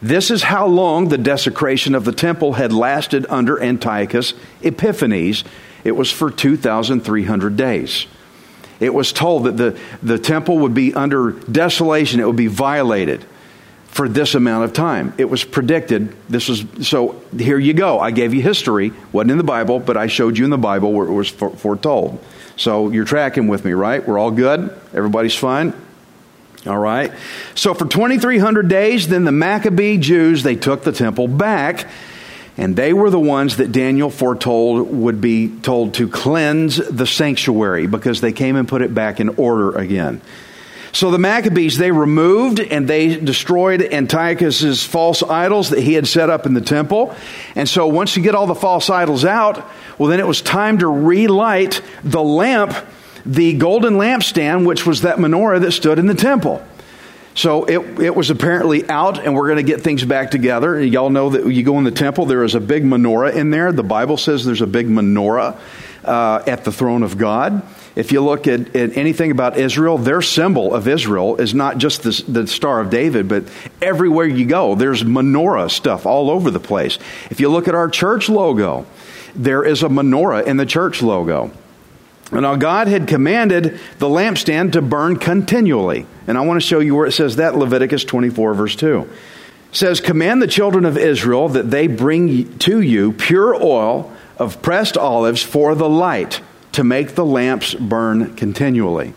This 0.00 0.30
is 0.30 0.44
how 0.44 0.66
long 0.66 1.08
the 1.08 1.18
desecration 1.18 1.94
of 1.94 2.06
the 2.06 2.12
temple 2.12 2.54
had 2.54 2.72
lasted 2.72 3.26
under 3.28 3.60
Antiochus 3.60 4.32
Epiphanes. 4.62 5.44
It 5.84 5.92
was 5.92 6.10
for 6.10 6.30
2,300 6.30 7.56
days. 7.56 8.06
It 8.80 8.94
was 8.94 9.12
told 9.12 9.44
that 9.44 9.56
the, 9.56 9.78
the 10.02 10.18
temple 10.18 10.58
would 10.58 10.74
be 10.74 10.94
under 10.94 11.32
desolation, 11.32 12.20
it 12.20 12.26
would 12.26 12.36
be 12.36 12.46
violated 12.46 13.24
for 13.88 14.08
this 14.08 14.34
amount 14.34 14.64
of 14.64 14.72
time. 14.72 15.12
It 15.18 15.24
was 15.24 15.42
predicted. 15.42 16.14
This 16.28 16.48
was 16.48 16.64
so. 16.82 17.20
Here 17.36 17.58
you 17.58 17.74
go. 17.74 17.98
I 17.98 18.12
gave 18.12 18.34
you 18.34 18.42
history. 18.42 18.92
wasn't 19.10 19.32
in 19.32 19.38
the 19.38 19.44
Bible, 19.44 19.80
but 19.80 19.96
I 19.96 20.06
showed 20.06 20.38
you 20.38 20.44
in 20.44 20.50
the 20.50 20.58
Bible 20.58 20.92
where 20.92 21.08
it 21.08 21.12
was 21.12 21.28
foretold. 21.28 22.22
So 22.56 22.90
you're 22.90 23.04
tracking 23.04 23.48
with 23.48 23.64
me, 23.64 23.72
right? 23.72 24.06
We're 24.06 24.18
all 24.18 24.30
good. 24.30 24.70
Everybody's 24.94 25.34
fine. 25.34 25.72
All 26.66 26.78
right. 26.78 27.12
So 27.54 27.72
for 27.72 27.86
2,300 27.86 28.68
days, 28.68 29.08
then 29.08 29.24
the 29.24 29.32
Maccabee 29.32 29.96
Jews 29.96 30.42
they 30.42 30.56
took 30.56 30.82
the 30.84 30.92
temple 30.92 31.26
back. 31.26 31.88
And 32.58 32.74
they 32.74 32.92
were 32.92 33.08
the 33.08 33.20
ones 33.20 33.58
that 33.58 33.70
Daniel 33.70 34.10
foretold 34.10 34.90
would 34.90 35.20
be 35.20 35.48
told 35.60 35.94
to 35.94 36.08
cleanse 36.08 36.76
the 36.76 37.06
sanctuary 37.06 37.86
because 37.86 38.20
they 38.20 38.32
came 38.32 38.56
and 38.56 38.66
put 38.66 38.82
it 38.82 38.92
back 38.92 39.20
in 39.20 39.28
order 39.30 39.78
again. 39.78 40.20
So 40.90 41.12
the 41.12 41.18
Maccabees, 41.18 41.78
they 41.78 41.92
removed 41.92 42.58
and 42.58 42.88
they 42.88 43.14
destroyed 43.14 43.80
Antiochus's 43.80 44.82
false 44.82 45.22
idols 45.22 45.70
that 45.70 45.80
he 45.80 45.94
had 45.94 46.08
set 46.08 46.30
up 46.30 46.46
in 46.46 46.54
the 46.54 46.60
temple. 46.60 47.14
And 47.54 47.68
so 47.68 47.86
once 47.86 48.16
you 48.16 48.24
get 48.24 48.34
all 48.34 48.48
the 48.48 48.56
false 48.56 48.90
idols 48.90 49.24
out, 49.24 49.64
well, 49.96 50.08
then 50.08 50.18
it 50.18 50.26
was 50.26 50.42
time 50.42 50.78
to 50.78 50.88
relight 50.88 51.80
the 52.02 52.22
lamp, 52.22 52.74
the 53.24 53.52
golden 53.54 53.94
lampstand, 53.94 54.66
which 54.66 54.84
was 54.84 55.02
that 55.02 55.18
menorah 55.18 55.60
that 55.60 55.72
stood 55.72 56.00
in 56.00 56.06
the 56.06 56.14
temple. 56.14 56.66
So 57.38 57.66
it, 57.66 58.00
it 58.00 58.16
was 58.16 58.30
apparently 58.30 58.90
out, 58.90 59.24
and 59.24 59.32
we're 59.32 59.46
going 59.46 59.58
to 59.58 59.62
get 59.62 59.82
things 59.82 60.04
back 60.04 60.32
together. 60.32 60.82
Y'all 60.82 61.08
know 61.08 61.30
that 61.30 61.46
you 61.46 61.62
go 61.62 61.78
in 61.78 61.84
the 61.84 61.92
temple, 61.92 62.26
there 62.26 62.42
is 62.42 62.56
a 62.56 62.60
big 62.60 62.82
menorah 62.82 63.32
in 63.32 63.52
there. 63.52 63.70
The 63.70 63.84
Bible 63.84 64.16
says 64.16 64.44
there's 64.44 64.60
a 64.60 64.66
big 64.66 64.88
menorah 64.88 65.56
uh, 66.02 66.42
at 66.48 66.64
the 66.64 66.72
throne 66.72 67.04
of 67.04 67.16
God. 67.16 67.62
If 67.94 68.10
you 68.10 68.22
look 68.22 68.48
at, 68.48 68.74
at, 68.74 68.96
anything 68.96 69.30
about 69.30 69.56
Israel, 69.56 69.98
their 69.98 70.20
symbol 70.20 70.74
of 70.74 70.88
Israel 70.88 71.36
is 71.36 71.54
not 71.54 71.78
just 71.78 72.02
the, 72.02 72.24
the 72.26 72.48
Star 72.48 72.80
of 72.80 72.90
David, 72.90 73.28
but 73.28 73.44
everywhere 73.80 74.26
you 74.26 74.44
go, 74.44 74.74
there's 74.74 75.04
menorah 75.04 75.70
stuff 75.70 76.06
all 76.06 76.30
over 76.30 76.50
the 76.50 76.58
place. 76.58 76.98
If 77.30 77.38
you 77.38 77.50
look 77.50 77.68
at 77.68 77.74
our 77.76 77.88
church 77.88 78.28
logo, 78.28 78.84
there 79.36 79.62
is 79.62 79.84
a 79.84 79.88
menorah 79.88 80.44
in 80.44 80.56
the 80.56 80.66
church 80.66 81.02
logo. 81.02 81.52
Now, 82.30 82.56
God 82.56 82.88
had 82.88 83.08
commanded 83.08 83.80
the 83.98 84.06
lampstand 84.06 84.72
to 84.72 84.82
burn 84.82 85.16
continually. 85.16 86.06
And 86.26 86.36
I 86.36 86.42
want 86.42 86.60
to 86.60 86.66
show 86.66 86.80
you 86.80 86.94
where 86.94 87.06
it 87.06 87.12
says 87.12 87.36
that 87.36 87.56
Leviticus 87.56 88.04
24, 88.04 88.54
verse 88.54 88.76
2. 88.76 89.00
It 89.00 89.08
says, 89.76 90.00
Command 90.00 90.42
the 90.42 90.46
children 90.46 90.84
of 90.84 90.98
Israel 90.98 91.48
that 91.50 91.70
they 91.70 91.86
bring 91.86 92.58
to 92.58 92.80
you 92.80 93.12
pure 93.12 93.54
oil 93.54 94.12
of 94.38 94.60
pressed 94.62 94.96
olives 94.96 95.42
for 95.42 95.74
the 95.74 95.88
light 95.88 96.40
to 96.72 96.84
make 96.84 97.14
the 97.14 97.24
lamps 97.24 97.74
burn 97.74 98.36
continually. 98.36 99.14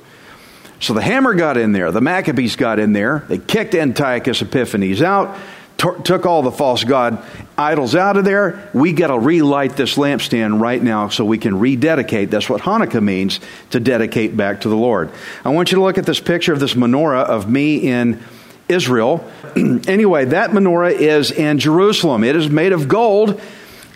So 0.79 0.93
the 0.93 1.01
hammer 1.01 1.35
got 1.35 1.57
in 1.57 1.73
there, 1.73 1.91
the 1.91 2.01
Maccabees 2.01 2.55
got 2.55 2.79
in 2.79 2.93
there, 2.93 3.23
they 3.27 3.37
kicked 3.37 3.75
Antiochus 3.75 4.41
Epiphanes 4.41 5.01
out, 5.01 5.37
t- 5.81 6.03
took 6.03 6.25
all 6.25 6.41
the 6.41 6.51
false 6.51 6.83
god 6.83 7.23
idols 7.57 7.95
out 7.95 8.17
of 8.17 8.25
there. 8.25 8.69
We 8.73 8.93
got 8.93 9.07
to 9.07 9.19
relight 9.19 9.75
this 9.75 9.95
lampstand 9.95 10.61
right 10.61 10.81
now 10.81 11.09
so 11.09 11.25
we 11.25 11.37
can 11.37 11.59
rededicate. 11.59 12.29
That's 12.29 12.49
what 12.49 12.61
Hanukkah 12.61 13.03
means 13.03 13.39
to 13.71 13.79
dedicate 13.79 14.37
back 14.37 14.61
to 14.61 14.69
the 14.69 14.75
Lord. 14.77 15.11
I 15.43 15.49
want 15.49 15.71
you 15.71 15.77
to 15.77 15.83
look 15.83 15.97
at 15.97 16.05
this 16.05 16.19
picture 16.19 16.53
of 16.53 16.59
this 16.59 16.75
menorah 16.75 17.23
of 17.23 17.49
me 17.49 17.77
in 17.77 18.23
Israel. 18.69 19.29
anyway, 19.55 20.25
that 20.25 20.51
menorah 20.51 20.93
is 20.93 21.31
in 21.31 21.59
Jerusalem. 21.59 22.23
It 22.23 22.35
is 22.35 22.49
made 22.49 22.73
of 22.73 22.87
gold 22.87 23.41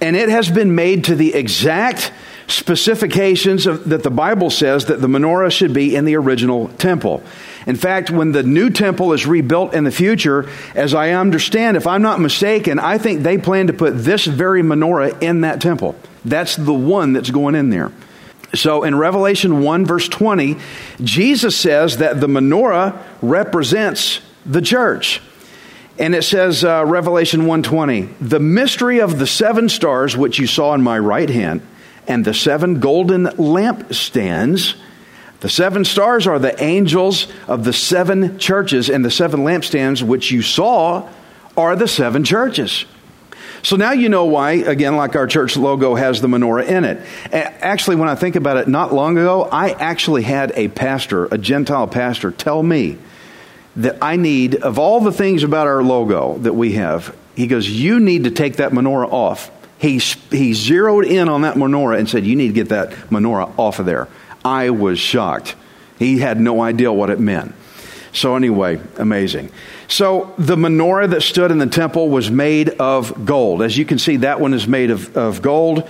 and 0.02 0.16
it 0.16 0.30
has 0.30 0.50
been 0.50 0.76
made 0.76 1.06
to 1.06 1.16
the 1.16 1.34
exact 1.34 2.12
specifications 2.48 3.66
of, 3.66 3.90
that 3.90 4.04
the 4.04 4.12
Bible 4.12 4.50
says 4.50 4.86
that 4.86 5.02
the 5.02 5.08
menorah 5.08 5.52
should 5.52 5.74
be 5.74 5.96
in 5.96 6.06
the 6.06 6.16
original 6.16 6.68
temple. 6.68 7.24
In 7.66 7.76
fact, 7.76 8.12
when 8.12 8.32
the 8.32 8.44
new 8.44 8.70
temple 8.70 9.14
is 9.14 9.26
rebuilt 9.26 9.74
in 9.74 9.84
the 9.84 9.92
future, 9.92 10.48
as 10.76 10.94
I 10.94 11.12
understand, 11.12 11.78
if 11.78 11.88
I'm 11.88 12.02
not 12.02 12.20
mistaken, 12.20 12.78
I 12.78 12.98
think 12.98 13.24
they 13.24 13.38
plan 13.38 13.68
to 13.68 13.74
put 13.74 13.92
this 13.92 14.26
very 14.26 14.62
menorah 14.62 15.22
in 15.22 15.42
that 15.42 15.62
temple. 15.62 15.96
That's 16.24 16.56
the 16.56 16.74
one 16.74 17.14
that's 17.14 17.32
going 17.32 17.56
in 17.56 17.72
there. 17.72 17.92
So 18.54 18.84
in 18.84 18.96
Revelation 18.96 19.64
1, 19.64 19.86
verse 19.86 20.08
20, 20.08 20.58
Jesus 21.04 21.58
says 21.58 21.98
that 21.98 22.22
the 22.22 22.28
menorah 22.28 22.98
represents 23.22 24.22
the 24.46 24.62
church. 24.62 25.22
And 25.98 26.14
it 26.14 26.24
says, 26.24 26.64
uh, 26.64 26.84
Revelation 26.86 27.46
1:20, 27.46 28.10
the 28.20 28.40
mystery 28.40 29.00
of 29.00 29.18
the 29.18 29.28
seven 29.28 29.70
stars 29.70 30.16
which 30.18 30.40
you 30.40 30.48
saw 30.48 30.74
in 30.74 30.82
my 30.82 31.00
right 31.00 31.30
hand, 31.30 31.62
and 32.08 32.26
the 32.26 32.34
seven 32.34 32.80
golden 32.80 33.26
lampstands 33.38 34.76
the 35.42 35.50
seven 35.50 35.86
stars 35.86 36.28
are 36.28 36.40
the 36.40 36.62
angels 36.64 37.28
of 37.48 37.64
the 37.64 37.74
seven 37.74 38.40
churches, 38.40 38.90
and 38.90 39.04
the 39.04 39.12
seven 39.12 39.42
lampstands 39.42 40.02
which 40.02 40.32
you 40.32 40.42
saw 40.42 41.10
are 41.58 41.76
the 41.76 41.88
seven 41.88 42.24
churches. 42.24 42.86
So 43.66 43.78
now 43.78 43.94
you 43.94 44.10
know 44.10 44.26
why, 44.26 44.52
again, 44.52 44.96
like 44.96 45.16
our 45.16 45.26
church 45.26 45.58
logo 45.58 45.96
has 45.96 46.22
the 46.22 46.28
menorah 46.28 46.68
in 46.68 46.84
it. 46.84 47.02
Actually, 47.32 47.96
when 47.96 48.08
I 48.08 48.14
think 48.14 48.36
about 48.36 48.58
it, 48.58 48.68
not 48.68 48.94
long 48.94 49.18
ago, 49.18 49.50
I 49.52 49.72
actually 49.72 50.22
had 50.22 50.52
a 50.56 50.68
pastor, 50.68 51.26
a 51.26 51.38
Gentile 51.40 51.88
pastor, 51.88 52.30
tell 52.30 52.62
me 52.62 53.00
that 53.78 53.98
I 54.04 54.18
need, 54.18 54.56
of 54.56 54.78
all 54.78 55.00
the 55.02 55.12
things 55.12 55.42
about 55.42 55.66
our 55.66 55.82
logo 55.82 56.38
that 56.40 56.54
we 56.54 56.74
have, 56.74 57.16
he 57.36 57.48
goes, 57.48 57.68
You 57.68 58.00
need 58.00 58.26
to 58.26 58.32
take 58.32 58.58
that 58.58 58.72
menorah 58.72 59.12
off. 59.12 59.50
He, 59.80 59.98
he 59.98 60.54
zeroed 60.54 61.06
in 61.06 61.28
on 61.28 61.42
that 61.42 61.56
menorah 61.56 61.98
and 61.98 62.08
said, 62.08 62.24
You 62.24 62.36
need 62.36 62.50
to 62.50 62.54
get 62.54 62.70
that 62.70 62.92
menorah 63.10 63.58
off 63.58 63.80
of 63.80 63.88
there. 63.88 64.08
I 64.46 64.70
was 64.70 65.00
shocked. 65.00 65.56
He 65.98 66.20
had 66.20 66.40
no 66.40 66.62
idea 66.62 66.94
what 66.94 67.10
it 67.10 67.20
meant. 67.20 67.56
So, 68.14 68.36
anyway, 68.36 68.80
amazing. 68.98 69.52
So, 69.90 70.34
the 70.38 70.56
menorah 70.56 71.10
that 71.10 71.22
stood 71.22 71.52
in 71.52 71.58
the 71.58 71.68
temple 71.68 72.10
was 72.10 72.32
made 72.32 72.70
of 72.70 73.26
gold. 73.26 73.62
As 73.62 73.78
you 73.78 73.84
can 73.86 74.00
see, 74.00 74.18
that 74.18 74.40
one 74.40 74.54
is 74.54 74.68
made 74.68 74.92
of, 74.92 75.18
of 75.18 75.42
gold. 75.42 75.90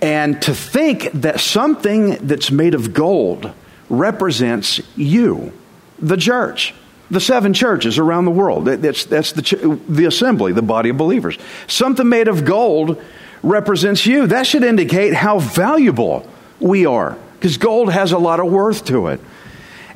And 0.00 0.40
to 0.42 0.54
think 0.54 1.10
that 1.12 1.40
something 1.40 2.10
that's 2.26 2.50
made 2.50 2.74
of 2.74 2.92
gold 2.92 3.50
represents 3.88 4.80
you, 4.96 5.52
the 5.98 6.16
church, 6.16 6.74
the 7.10 7.20
seven 7.20 7.54
churches 7.54 7.98
around 7.98 8.26
the 8.26 8.30
world. 8.30 8.66
That's, 8.66 9.04
that's 9.06 9.32
the, 9.32 9.80
the 9.88 10.04
assembly, 10.04 10.52
the 10.52 10.62
body 10.62 10.90
of 10.90 10.96
believers. 10.96 11.38
Something 11.66 12.08
made 12.08 12.28
of 12.28 12.44
gold 12.44 13.02
represents 13.42 14.06
you. 14.06 14.26
That 14.26 14.46
should 14.46 14.62
indicate 14.62 15.14
how 15.14 15.38
valuable 15.38 16.28
we 16.60 16.86
are 16.86 17.18
because 17.44 17.58
gold 17.58 17.92
has 17.92 18.12
a 18.12 18.16
lot 18.16 18.40
of 18.40 18.46
worth 18.50 18.86
to 18.86 19.08
it. 19.08 19.20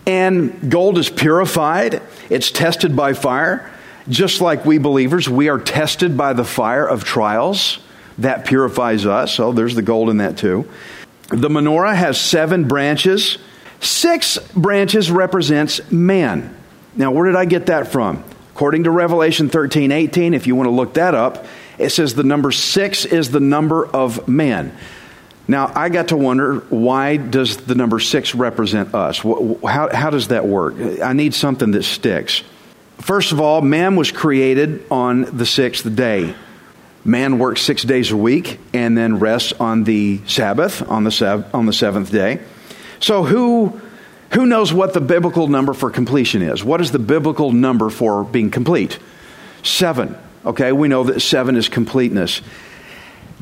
And 0.05 0.71
gold 0.71 0.99
is 0.99 1.09
purified, 1.09 2.03
it's 2.29 2.51
tested 2.51 2.95
by 2.95 3.15
fire. 3.15 3.73
Just 4.07 4.43
like 4.43 4.67
we 4.67 4.77
believers, 4.77 5.31
we 5.31 5.49
are 5.49 5.59
tested 5.59 6.15
by 6.15 6.35
the 6.35 6.45
fire 6.45 6.87
of 6.87 7.05
trials. 7.05 7.79
That 8.19 8.45
purifies 8.45 9.07
us. 9.07 9.33
So 9.33 9.53
there's 9.53 9.75
the 9.75 9.81
gold 9.81 10.11
in 10.11 10.19
that 10.19 10.37
too. 10.37 10.69
The 11.31 11.49
menorah 11.49 11.97
has 11.97 12.21
seven 12.21 12.69
branches. 12.69 13.39
Six 13.81 14.37
branches 14.53 15.11
represents 15.11 15.91
man. 15.91 16.55
Now, 16.97 17.13
where 17.13 17.25
did 17.25 17.37
I 17.37 17.47
get 17.47 17.65
that 17.67 17.89
from? 17.89 18.25
According 18.53 18.85
to 18.85 18.91
Revelation 18.91 19.49
13 19.49 19.91
18, 19.91 20.35
if 20.35 20.47
you 20.47 20.55
want 20.55 20.67
to 20.67 20.73
look 20.73 20.95
that 20.95 21.15
up, 21.15 21.47
it 21.79 21.89
says 21.89 22.15
the 22.15 22.25
number 22.25 22.53
six 22.53 23.07
is 23.07 23.31
the 23.31 23.41
number 23.41 23.87
of 23.87 24.29
man. 24.29 24.77
Now, 25.51 25.73
I 25.75 25.89
got 25.89 26.09
to 26.09 26.17
wonder 26.17 26.59
why 26.69 27.17
does 27.17 27.57
the 27.57 27.75
number 27.75 27.99
six 27.99 28.35
represent 28.35 28.95
us? 28.95 29.19
How, 29.21 29.89
how 29.91 30.11
does 30.11 30.29
that 30.29 30.47
work? 30.47 30.75
I 31.03 31.15
need 31.15 31.33
something 31.33 31.71
that 31.71 31.85
sticks. 31.85 32.43
First 32.99 33.33
of 33.33 33.41
all, 33.41 33.63
man 33.63 33.97
was 33.97 34.13
created 34.13 34.85
on 34.91 35.23
the 35.39 35.47
sixth 35.47 35.97
day. 35.97 36.35
Man 37.03 37.39
works 37.39 37.63
six 37.63 37.83
days 37.83 38.11
a 38.11 38.17
week 38.17 38.61
and 38.75 38.99
then 38.99 39.19
rests 39.19 39.55
on 39.55 39.85
the 39.85 40.21
Sabbath, 40.27 40.87
on 40.87 41.05
the, 41.05 41.11
sev- 41.11 41.55
on 41.55 41.65
the 41.65 41.73
seventh 41.73 42.13
day. 42.13 42.41
So, 43.01 43.25
who, 43.25 43.81
who 44.33 44.45
knows 44.45 44.75
what 44.75 44.93
the 44.93 45.01
biblical 45.01 45.49
number 45.49 45.73
for 45.73 45.91
completion 45.91 46.43
is? 46.43 46.63
What 46.63 46.83
is 46.83 46.91
the 46.91 46.99
biblical 46.99 47.53
number 47.53 47.89
for 47.89 48.23
being 48.23 48.51
complete? 48.51 48.99
Seven. 49.63 50.15
Okay, 50.45 50.73
we 50.73 50.89
know 50.89 51.05
that 51.05 51.21
seven 51.21 51.57
is 51.57 51.71
completeness. 51.71 52.43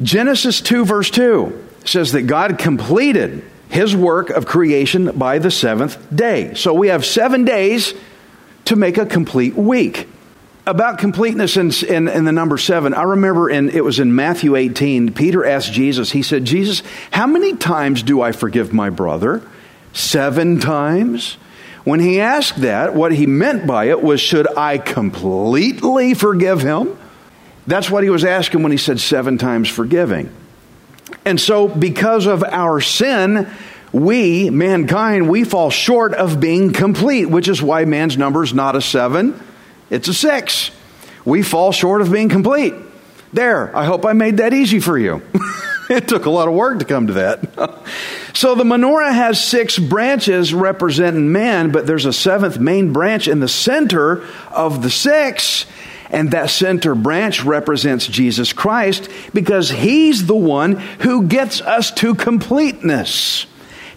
Genesis 0.01 0.61
2, 0.61 0.85
verse 0.85 1.11
2 1.11 1.65
says 1.87 2.12
that 2.12 2.23
God 2.23 2.59
completed 2.59 3.45
his 3.69 3.97
work 3.97 4.31
of 4.31 4.47
creation 4.47 5.19
by 5.19 5.38
the 5.38 5.50
seventh 5.50 6.14
day. 6.14 6.55
So 6.55 6.75
we 6.75 6.88
have 6.88 7.05
seven 7.05 7.45
days 7.45 7.95
to 8.66 8.76
make 8.76 8.99
a 8.99 9.07
complete 9.07 9.55
week. 9.55 10.09
About 10.66 10.99
completeness 10.99 11.57
in, 11.57 11.71
in, 11.88 12.09
in, 12.09 12.25
the 12.25 12.33
number 12.33 12.59
seven, 12.59 12.93
I 12.93 13.02
remember 13.02 13.49
in, 13.49 13.71
it 13.71 13.85
was 13.85 14.00
in 14.00 14.16
Matthew 14.16 14.57
18, 14.57 15.12
Peter 15.12 15.45
asked 15.45 15.73
Jesus, 15.73 16.11
he 16.11 16.23
said, 16.23 16.45
Jesus, 16.45 16.83
how 17.12 17.28
many 17.28 17.55
times 17.55 18.02
do 18.02 18.21
I 18.21 18.33
forgive 18.33 18.73
my 18.73 18.90
brother? 18.90 19.49
Seven 19.93 20.59
times? 20.59 21.35
When 21.85 22.00
he 22.00 22.21
asked 22.21 22.62
that, 22.62 22.95
what 22.95 23.12
he 23.12 23.26
meant 23.26 23.64
by 23.64 23.87
it 23.87 24.02
was, 24.02 24.21
should 24.21 24.49
I 24.59 24.78
completely 24.78 26.14
forgive 26.14 26.61
him? 26.62 26.99
That's 27.69 27.88
what 27.88 28.02
he 28.02 28.11
was 28.11 28.25
asking 28.25 28.64
when 28.64 28.73
he 28.73 28.78
said 28.78 28.99
seven 28.99 29.38
times 29.38 29.69
forgiving. 29.69 30.33
And 31.25 31.41
so, 31.41 31.69
because 31.69 32.27
of 32.27 32.43
our 32.45 32.81
sin, 32.81 33.49
we, 33.93 34.51
mankind, 34.51 35.29
we 35.29 35.45
fall 35.45 35.71
short 35.71 36.15
of 36.15 36.41
being 36.41 36.73
complete, 36.73 37.27
which 37.27 37.49
is 37.49 37.63
why 37.63 37.85
man's 37.85 38.19
number 38.19 38.43
is 38.43 38.53
not 38.53 38.77
a 38.77 38.81
seven, 38.81 39.41
it's 39.91 40.09
a 40.09 40.15
six. 40.15 40.71
We 41.25 41.43
fall 41.43 41.73
short 41.73 42.03
of 42.03 42.13
being 42.13 42.29
complete. 42.29 42.75
There, 43.33 43.77
I 43.77 43.85
hope 43.85 44.05
I 44.05 44.13
made 44.13 44.37
that 44.39 44.55
easy 44.55 44.81
for 44.81 44.97
you. 44.97 45.23
it 45.91 46.09
took 46.09 46.27
a 46.27 46.31
lot 46.31 46.49
of 46.49 46.55
work 46.55 46.79
to 46.79 46.85
come 46.85 47.09
to 47.09 47.13
that. 47.15 47.83
so 48.35 48.55
the 48.55 48.65
menorah 48.65 49.13
has 49.13 49.43
six 49.43 49.79
branches 49.79 50.55
representing 50.55 51.33
man, 51.33 51.73
but 51.73 51.87
there's 51.87 52.07
a 52.07 52.13
seventh 52.13 52.59
main 52.59 52.93
branch 52.93 53.29
in 53.29 53.41
the 53.41 53.49
center 53.49 54.25
of 54.51 54.83
the 54.83 54.91
six. 54.91 55.67
And 56.11 56.31
that 56.31 56.51
center 56.51 56.95
branch 56.95 57.43
represents 57.45 58.07
Jesus 58.07 58.53
Christ 58.53 59.09
because 59.35 59.71
he's 59.71 60.27
the 60.27 60.37
one 60.37 60.77
who 60.77 61.27
gets 61.27 61.61
us 61.61 61.91
to 61.93 62.15
completeness. 62.15 63.47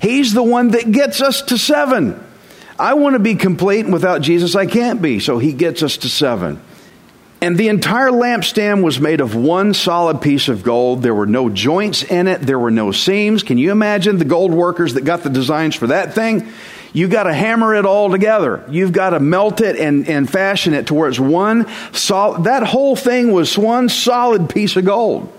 He's 0.02 0.34
the 0.34 0.44
one 0.44 0.70
that 0.70 0.92
gets 0.92 1.22
us 1.22 1.42
to 1.44 1.58
seven. 1.58 2.24
I 2.80 2.94
want 2.94 3.14
to 3.14 3.20
be 3.20 3.36
complete, 3.36 3.82
and 3.82 3.94
without 3.94 4.22
Jesus, 4.22 4.56
I 4.56 4.66
can't 4.66 5.02
be. 5.02 5.20
So 5.20 5.38
he 5.38 5.52
gets 5.52 5.84
us 5.84 5.98
to 5.98 6.10
seven. 6.10 6.62
And 7.42 7.58
the 7.58 7.70
entire 7.70 8.10
lampstand 8.10 8.84
was 8.84 9.00
made 9.00 9.22
of 9.22 9.36
one 9.36 9.74
solid 9.74 10.22
piece 10.22 10.50
of 10.50 10.64
gold. 10.64 11.04
There 11.04 11.16
were 11.16 11.26
no 11.26 11.50
joints 11.50 12.04
in 12.04 12.28
it, 12.28 12.42
there 12.42 12.60
were 12.60 12.72
no 12.72 12.92
seams. 12.92 13.44
Can 13.44 13.58
you 13.58 13.72
imagine 13.72 14.18
the 14.18 14.26
gold 14.26 14.54
workers 14.54 14.96
that 14.96 15.06
got 15.06 15.24
the 15.24 15.30
designs 15.30 15.76
for 15.76 15.88
that 15.88 16.14
thing? 16.14 16.52
You've 16.92 17.12
got 17.12 17.24
to 17.24 17.34
hammer 17.34 17.76
it 17.76 17.86
all 17.86 18.10
together. 18.10 18.64
You've 18.70 18.92
got 18.92 19.12
to 19.12 19.20
melt 19.20 19.62
it 19.62 19.76
and, 19.76 20.08
and 20.08 20.30
fashion 20.30 20.74
it 20.74 20.88
to 20.88 20.94
where 20.94 21.10
it's 21.10 21.20
one 21.20 21.68
solid. 21.94 22.46
That 22.46 22.64
whole 22.64 22.96
thing 22.96 23.32
was 23.32 23.58
one 23.58 23.90
solid 23.90 24.50
piece 24.50 24.76
of 24.76 24.86
gold. 24.86 25.32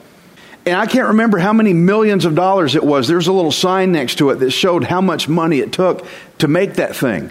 And 0.67 0.77
I 0.77 0.87
can't 0.87 1.09
remember 1.09 1.39
how 1.39 1.53
many 1.53 1.73
millions 1.73 2.25
of 2.25 2.35
dollars 2.35 2.77
it 2.77 2.85
was. 2.85 3.09
There's 3.09 3.29
a 3.29 3.33
little 3.33 3.51
sign 3.51 3.93
next 3.93 4.17
to 4.17 4.31
it 4.31 4.37
that 4.37 4.51
showed 4.51 4.85
how 4.85 5.01
much 5.01 5.29
money 5.29 5.59
it 5.59 5.73
took 5.73 6.07
to 6.39 6.49
make 6.49 6.75
that 6.75 6.95
thing. 6.95 7.31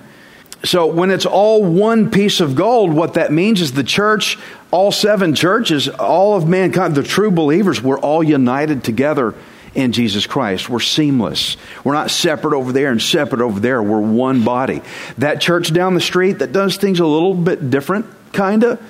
So 0.66 0.88
when 0.88 1.10
it's 1.10 1.26
all 1.26 1.64
one 1.64 2.12
piece 2.12 2.42
of 2.42 2.56
gold, 2.56 2.92
what 2.92 3.14
that 3.14 3.32
means 3.32 3.62
is 3.62 3.72
the 3.72 3.84
church, 3.84 4.38
all 4.72 4.92
seven 4.92 5.34
churches, 5.34 5.88
all 5.88 6.36
of 6.36 6.50
mankind, 6.50 6.96
the 6.96 7.04
true 7.04 7.32
believers, 7.32 7.82
we're 7.82 8.00
all 8.00 8.22
united 8.22 8.84
together 8.84 9.36
in 9.74 9.92
Jesus 9.92 10.26
Christ. 10.28 10.70
We're 10.70 10.80
seamless. 10.80 11.58
We're 11.84 11.94
not 11.94 12.12
separate 12.12 12.56
over 12.56 12.72
there 12.72 12.92
and 12.92 13.02
separate 13.02 13.42
over 13.42 13.60
there. 13.60 13.82
We're 13.82 14.00
one 14.00 14.44
body. 14.44 14.82
That 15.18 15.42
church 15.42 15.74
down 15.74 15.94
the 15.94 16.02
street 16.02 16.40
that 16.40 16.52
does 16.52 16.78
things 16.78 17.00
a 17.00 17.06
little 17.06 17.34
bit 17.34 17.70
different, 17.70 18.06
kind 18.34 18.64
of, 18.64 18.82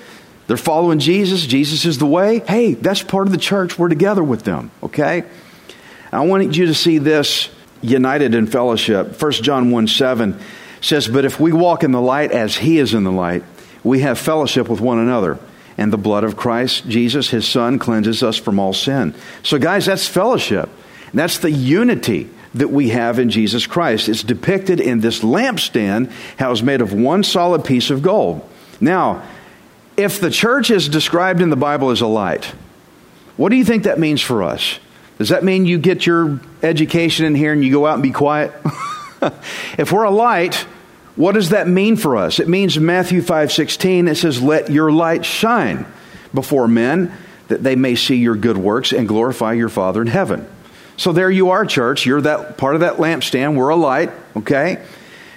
they're 0.47 0.57
following 0.57 0.97
Jesus. 0.97 1.45
Jesus 1.45 1.85
is 1.85 1.99
the 1.99 2.07
way. 2.07 2.39
Hey, 2.39 2.73
that's 2.73 3.03
part 3.03 3.27
of 3.27 3.31
the 3.31 3.37
church. 3.37 3.77
We're 3.77 3.89
together 3.89 4.23
with 4.23 4.43
them, 4.43 4.71
okay? 4.81 5.23
I 6.11 6.25
want 6.25 6.55
you 6.55 6.65
to 6.65 6.73
see 6.73 6.97
this 6.97 7.49
united 7.81 8.33
in 8.33 8.47
fellowship. 8.47 9.21
1 9.21 9.31
John 9.31 9.69
1 9.69 9.87
7 9.87 10.39
says, 10.81 11.07
But 11.07 11.25
if 11.25 11.39
we 11.39 11.51
walk 11.51 11.83
in 11.83 11.91
the 11.91 12.01
light 12.01 12.31
as 12.31 12.57
he 12.57 12.79
is 12.79 12.95
in 12.95 13.03
the 13.03 13.11
light, 13.11 13.43
we 13.83 13.99
have 13.99 14.17
fellowship 14.17 14.69
with 14.69 14.81
one 14.81 14.97
another. 14.97 15.37
And 15.79 15.93
the 15.93 15.97
blood 15.97 16.25
of 16.25 16.35
Christ, 16.35 16.89
Jesus, 16.89 17.29
his 17.29 17.47
son, 17.47 17.79
cleanses 17.79 18.21
us 18.21 18.35
from 18.35 18.59
all 18.59 18.73
sin. 18.73 19.15
So, 19.43 19.57
guys, 19.57 19.85
that's 19.85 20.09
fellowship. 20.09 20.69
That's 21.13 21.37
the 21.37 21.51
unity 21.51 22.29
that 22.53 22.69
we 22.69 22.89
have 22.89 23.17
in 23.17 23.29
Jesus 23.29 23.65
Christ. 23.65 24.09
It's 24.09 24.21
depicted 24.21 24.81
in 24.81 24.99
this 24.99 25.21
lampstand, 25.21 26.11
how 26.37 26.51
it's 26.51 26.61
made 26.61 26.81
of 26.81 26.91
one 26.91 27.23
solid 27.23 27.63
piece 27.63 27.91
of 27.91 28.01
gold. 28.01 28.47
Now, 28.81 29.25
if 29.95 30.19
the 30.19 30.29
church 30.29 30.69
is 30.69 30.89
described 30.89 31.39
in 31.39 31.49
the 31.49 31.55
Bible 31.55 31.91
as 31.91 32.01
a 32.01 32.07
light, 32.07 32.43
what 33.37 33.47
do 33.47 33.55
you 33.55 33.63
think 33.63 33.83
that 33.83 33.99
means 33.99 34.21
for 34.21 34.43
us? 34.43 34.79
Does 35.17 35.29
that 35.29 35.45
mean 35.45 35.65
you 35.65 35.79
get 35.79 36.05
your 36.05 36.41
education 36.61 37.25
in 37.25 37.35
here 37.35 37.53
and 37.53 37.63
you 37.63 37.71
go 37.71 37.85
out 37.85 37.93
and 37.93 38.03
be 38.03 38.11
quiet? 38.11 38.51
if 39.77 39.93
we're 39.93 40.03
a 40.03 40.11
light, 40.11 40.65
what 41.15 41.33
does 41.33 41.49
that 41.49 41.67
mean 41.67 41.95
for 41.95 42.15
us? 42.15 42.39
It 42.39 42.47
means 42.47 42.79
Matthew 42.79 43.21
5:16 43.21 44.07
it 44.07 44.15
says 44.15 44.41
let 44.41 44.69
your 44.69 44.91
light 44.91 45.25
shine 45.25 45.85
before 46.33 46.67
men 46.67 47.11
that 47.47 47.63
they 47.63 47.75
may 47.75 47.95
see 47.95 48.15
your 48.15 48.35
good 48.35 48.57
works 48.57 48.93
and 48.93 49.07
glorify 49.07 49.53
your 49.53 49.69
Father 49.69 50.01
in 50.01 50.07
heaven. 50.07 50.47
So 50.97 51.11
there 51.11 51.31
you 51.31 51.49
are 51.49 51.65
church, 51.65 52.05
you're 52.05 52.21
that 52.21 52.57
part 52.57 52.75
of 52.75 52.81
that 52.81 52.97
lampstand, 52.97 53.55
we're 53.55 53.69
a 53.69 53.75
light, 53.75 54.11
okay? 54.35 54.83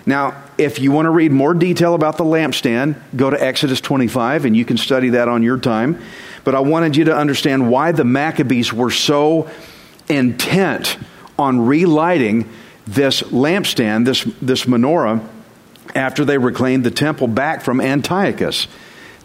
Now, 0.05 0.43
if 0.59 0.81
you 0.81 0.93
want 0.93 1.07
to 1.07 1.11
read 1.11 1.33
more 1.33 1.55
detail 1.55 1.95
about 1.95 2.17
the 2.17 2.25
lampstand, 2.25 2.97
go 3.15 3.31
to 3.31 3.43
Exodus 3.43 3.81
25 3.81 4.45
and 4.45 4.57
you 4.57 4.65
can 4.65 4.77
study 4.77 5.11
that 5.11 5.29
on 5.29 5.43
your 5.43 5.59
time. 5.59 6.03
But 6.45 6.55
I 6.55 6.61
wanted 6.61 6.97
you 6.97 7.05
to 7.05 7.17
understand 7.17 7.71
why 7.71 7.93
the 7.93 8.05
Maccabees 8.05 8.73
were 8.73 8.91
so 8.91 9.49
intent 10.09 10.97
on 11.39 11.65
relighting 11.65 12.51
this 12.87 13.23
lampstand, 13.23 14.05
this, 14.05 14.25
this 14.43 14.65
menorah, 14.65 15.27
after 15.95 16.25
they 16.25 16.39
reclaimed 16.39 16.85
the 16.85 16.91
temple 16.91 17.27
back 17.27 17.63
from 17.63 17.81
Antiochus. 17.81 18.67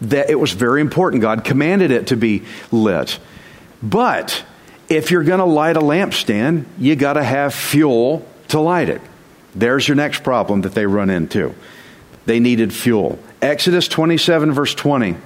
That 0.00 0.30
it 0.30 0.36
was 0.36 0.52
very 0.52 0.80
important. 0.80 1.22
God 1.22 1.44
commanded 1.44 1.90
it 1.90 2.08
to 2.08 2.16
be 2.16 2.44
lit. 2.70 3.18
But 3.82 4.44
if 4.88 5.10
you're 5.10 5.24
going 5.24 5.40
to 5.40 5.44
light 5.44 5.76
a 5.76 5.80
lampstand, 5.80 6.66
you 6.78 6.96
got 6.96 7.14
to 7.14 7.24
have 7.24 7.54
fuel 7.54 8.26
to 8.48 8.60
light 8.60 8.88
it. 8.88 9.00
There's 9.54 9.86
your 9.86 9.96
next 9.96 10.22
problem 10.22 10.62
that 10.62 10.74
they 10.74 10.86
run 10.86 11.10
into. 11.10 11.54
They 12.26 12.40
needed 12.40 12.72
fuel. 12.72 13.18
Exodus 13.42 13.88
27, 13.88 14.52
verse 14.52 14.74
20 14.74 15.16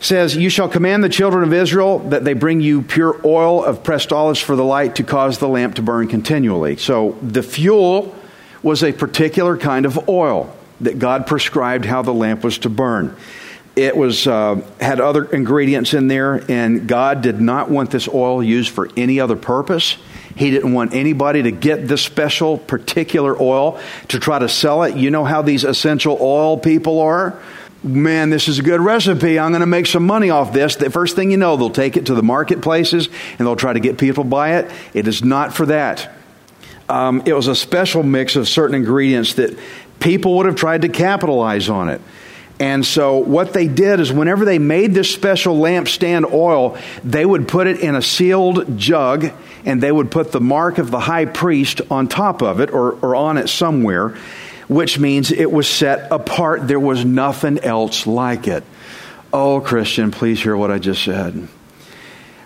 says, 0.00 0.36
You 0.36 0.48
shall 0.48 0.68
command 0.68 1.04
the 1.04 1.08
children 1.08 1.44
of 1.44 1.52
Israel 1.52 2.00
that 2.10 2.24
they 2.24 2.34
bring 2.34 2.60
you 2.60 2.82
pure 2.82 3.20
oil 3.24 3.64
of 3.64 3.82
pressed 3.82 4.12
olives 4.12 4.40
for 4.40 4.56
the 4.56 4.64
light 4.64 4.96
to 4.96 5.02
cause 5.02 5.38
the 5.38 5.48
lamp 5.48 5.76
to 5.76 5.82
burn 5.82 6.08
continually. 6.08 6.76
So 6.76 7.16
the 7.22 7.42
fuel 7.42 8.14
was 8.62 8.82
a 8.82 8.92
particular 8.92 9.56
kind 9.56 9.86
of 9.86 10.08
oil 10.08 10.54
that 10.80 10.98
God 10.98 11.26
prescribed 11.26 11.84
how 11.84 12.02
the 12.02 12.12
lamp 12.12 12.44
was 12.44 12.58
to 12.58 12.68
burn. 12.68 13.16
It 13.74 13.96
was 13.96 14.26
uh, 14.26 14.60
had 14.80 15.00
other 15.00 15.24
ingredients 15.24 15.94
in 15.94 16.06
there, 16.08 16.44
and 16.50 16.86
God 16.86 17.22
did 17.22 17.40
not 17.40 17.70
want 17.70 17.90
this 17.90 18.06
oil 18.06 18.42
used 18.42 18.70
for 18.70 18.88
any 18.96 19.18
other 19.18 19.36
purpose. 19.36 19.96
He 20.36 20.50
didn't 20.50 20.72
want 20.72 20.94
anybody 20.94 21.42
to 21.42 21.50
get 21.50 21.88
this 21.88 22.02
special 22.02 22.58
particular 22.58 23.40
oil 23.40 23.80
to 24.08 24.18
try 24.18 24.38
to 24.38 24.48
sell 24.48 24.82
it. 24.82 24.96
You 24.96 25.10
know 25.10 25.24
how 25.24 25.42
these 25.42 25.64
essential 25.64 26.18
oil 26.20 26.58
people 26.58 27.00
are? 27.00 27.40
Man, 27.82 28.30
this 28.30 28.46
is 28.46 28.58
a 28.58 28.62
good 28.62 28.80
recipe. 28.80 29.38
I'm 29.38 29.50
going 29.50 29.60
to 29.60 29.66
make 29.66 29.86
some 29.86 30.06
money 30.06 30.30
off 30.30 30.52
this. 30.52 30.76
The 30.76 30.90
first 30.90 31.16
thing 31.16 31.30
you 31.30 31.36
know, 31.36 31.56
they'll 31.56 31.70
take 31.70 31.96
it 31.96 32.06
to 32.06 32.14
the 32.14 32.22
marketplaces 32.22 33.08
and 33.38 33.46
they'll 33.46 33.56
try 33.56 33.72
to 33.72 33.80
get 33.80 33.98
people 33.98 34.22
buy 34.22 34.56
it. 34.56 34.70
It 34.94 35.08
is 35.08 35.24
not 35.24 35.52
for 35.52 35.66
that. 35.66 36.12
Um, 36.92 37.22
it 37.24 37.32
was 37.32 37.48
a 37.48 37.56
special 37.56 38.02
mix 38.02 38.36
of 38.36 38.46
certain 38.46 38.74
ingredients 38.74 39.34
that 39.34 39.58
people 39.98 40.36
would 40.36 40.44
have 40.44 40.56
tried 40.56 40.82
to 40.82 40.90
capitalize 40.90 41.70
on 41.70 41.88
it. 41.88 42.02
And 42.60 42.84
so, 42.84 43.16
what 43.16 43.54
they 43.54 43.66
did 43.66 43.98
is, 43.98 44.12
whenever 44.12 44.44
they 44.44 44.58
made 44.58 44.92
this 44.92 45.10
special 45.10 45.56
lampstand 45.56 46.30
oil, 46.34 46.76
they 47.02 47.24
would 47.24 47.48
put 47.48 47.66
it 47.66 47.80
in 47.80 47.94
a 47.94 48.02
sealed 48.02 48.76
jug 48.76 49.32
and 49.64 49.82
they 49.82 49.90
would 49.90 50.10
put 50.10 50.32
the 50.32 50.40
mark 50.40 50.76
of 50.76 50.90
the 50.90 51.00
high 51.00 51.24
priest 51.24 51.80
on 51.90 52.08
top 52.08 52.42
of 52.42 52.60
it 52.60 52.70
or, 52.70 52.92
or 53.00 53.16
on 53.16 53.38
it 53.38 53.48
somewhere, 53.48 54.10
which 54.68 54.98
means 54.98 55.32
it 55.32 55.50
was 55.50 55.66
set 55.66 56.12
apart. 56.12 56.68
There 56.68 56.78
was 56.78 57.06
nothing 57.06 57.58
else 57.60 58.06
like 58.06 58.46
it. 58.46 58.64
Oh, 59.32 59.62
Christian, 59.62 60.10
please 60.10 60.42
hear 60.42 60.58
what 60.58 60.70
I 60.70 60.78
just 60.78 61.02
said. 61.02 61.48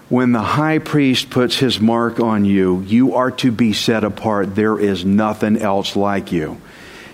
When 0.09 0.31
the 0.33 0.40
high 0.40 0.79
priest 0.79 1.31
puts 1.31 1.57
his 1.57 1.81
mark 1.81 2.21
on 2.21 2.45
you, 2.45 2.81
you 2.83 3.14
are 3.16 3.33
to 3.33 3.51
be 3.51 3.73
set 3.73 4.05
apart. 4.05 4.55
There 4.55 4.79
is 4.79 5.05
nothing 5.05 5.57
else 5.57 5.97
like 5.97 6.31
you. 6.31 6.61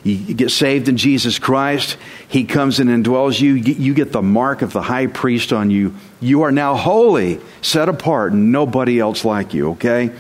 You 0.05 0.35
get 0.35 0.51
saved 0.51 0.89
in 0.89 0.97
Jesus 0.97 1.39
Christ. 1.39 1.97
He 2.29 2.45
comes 2.45 2.81
and 2.81 2.91
indwells 2.91 3.41
you. 3.41 3.55
You 3.55 3.95
get 3.95 4.13
the 4.13 4.21
mark 4.21 4.61
of 4.61 4.73
the 4.73 4.83
high 4.83 5.07
priest 5.07 5.53
on 5.53 5.71
you. 5.71 5.95
You 6.21 6.43
are 6.43 6.53
now 6.53 6.75
holy, 6.75 7.41
set 7.63 7.89
apart, 7.89 8.35
nobody 8.35 8.99
else 8.99 9.25
like 9.25 9.55
you, 9.55 9.71
okay? 9.71 10.11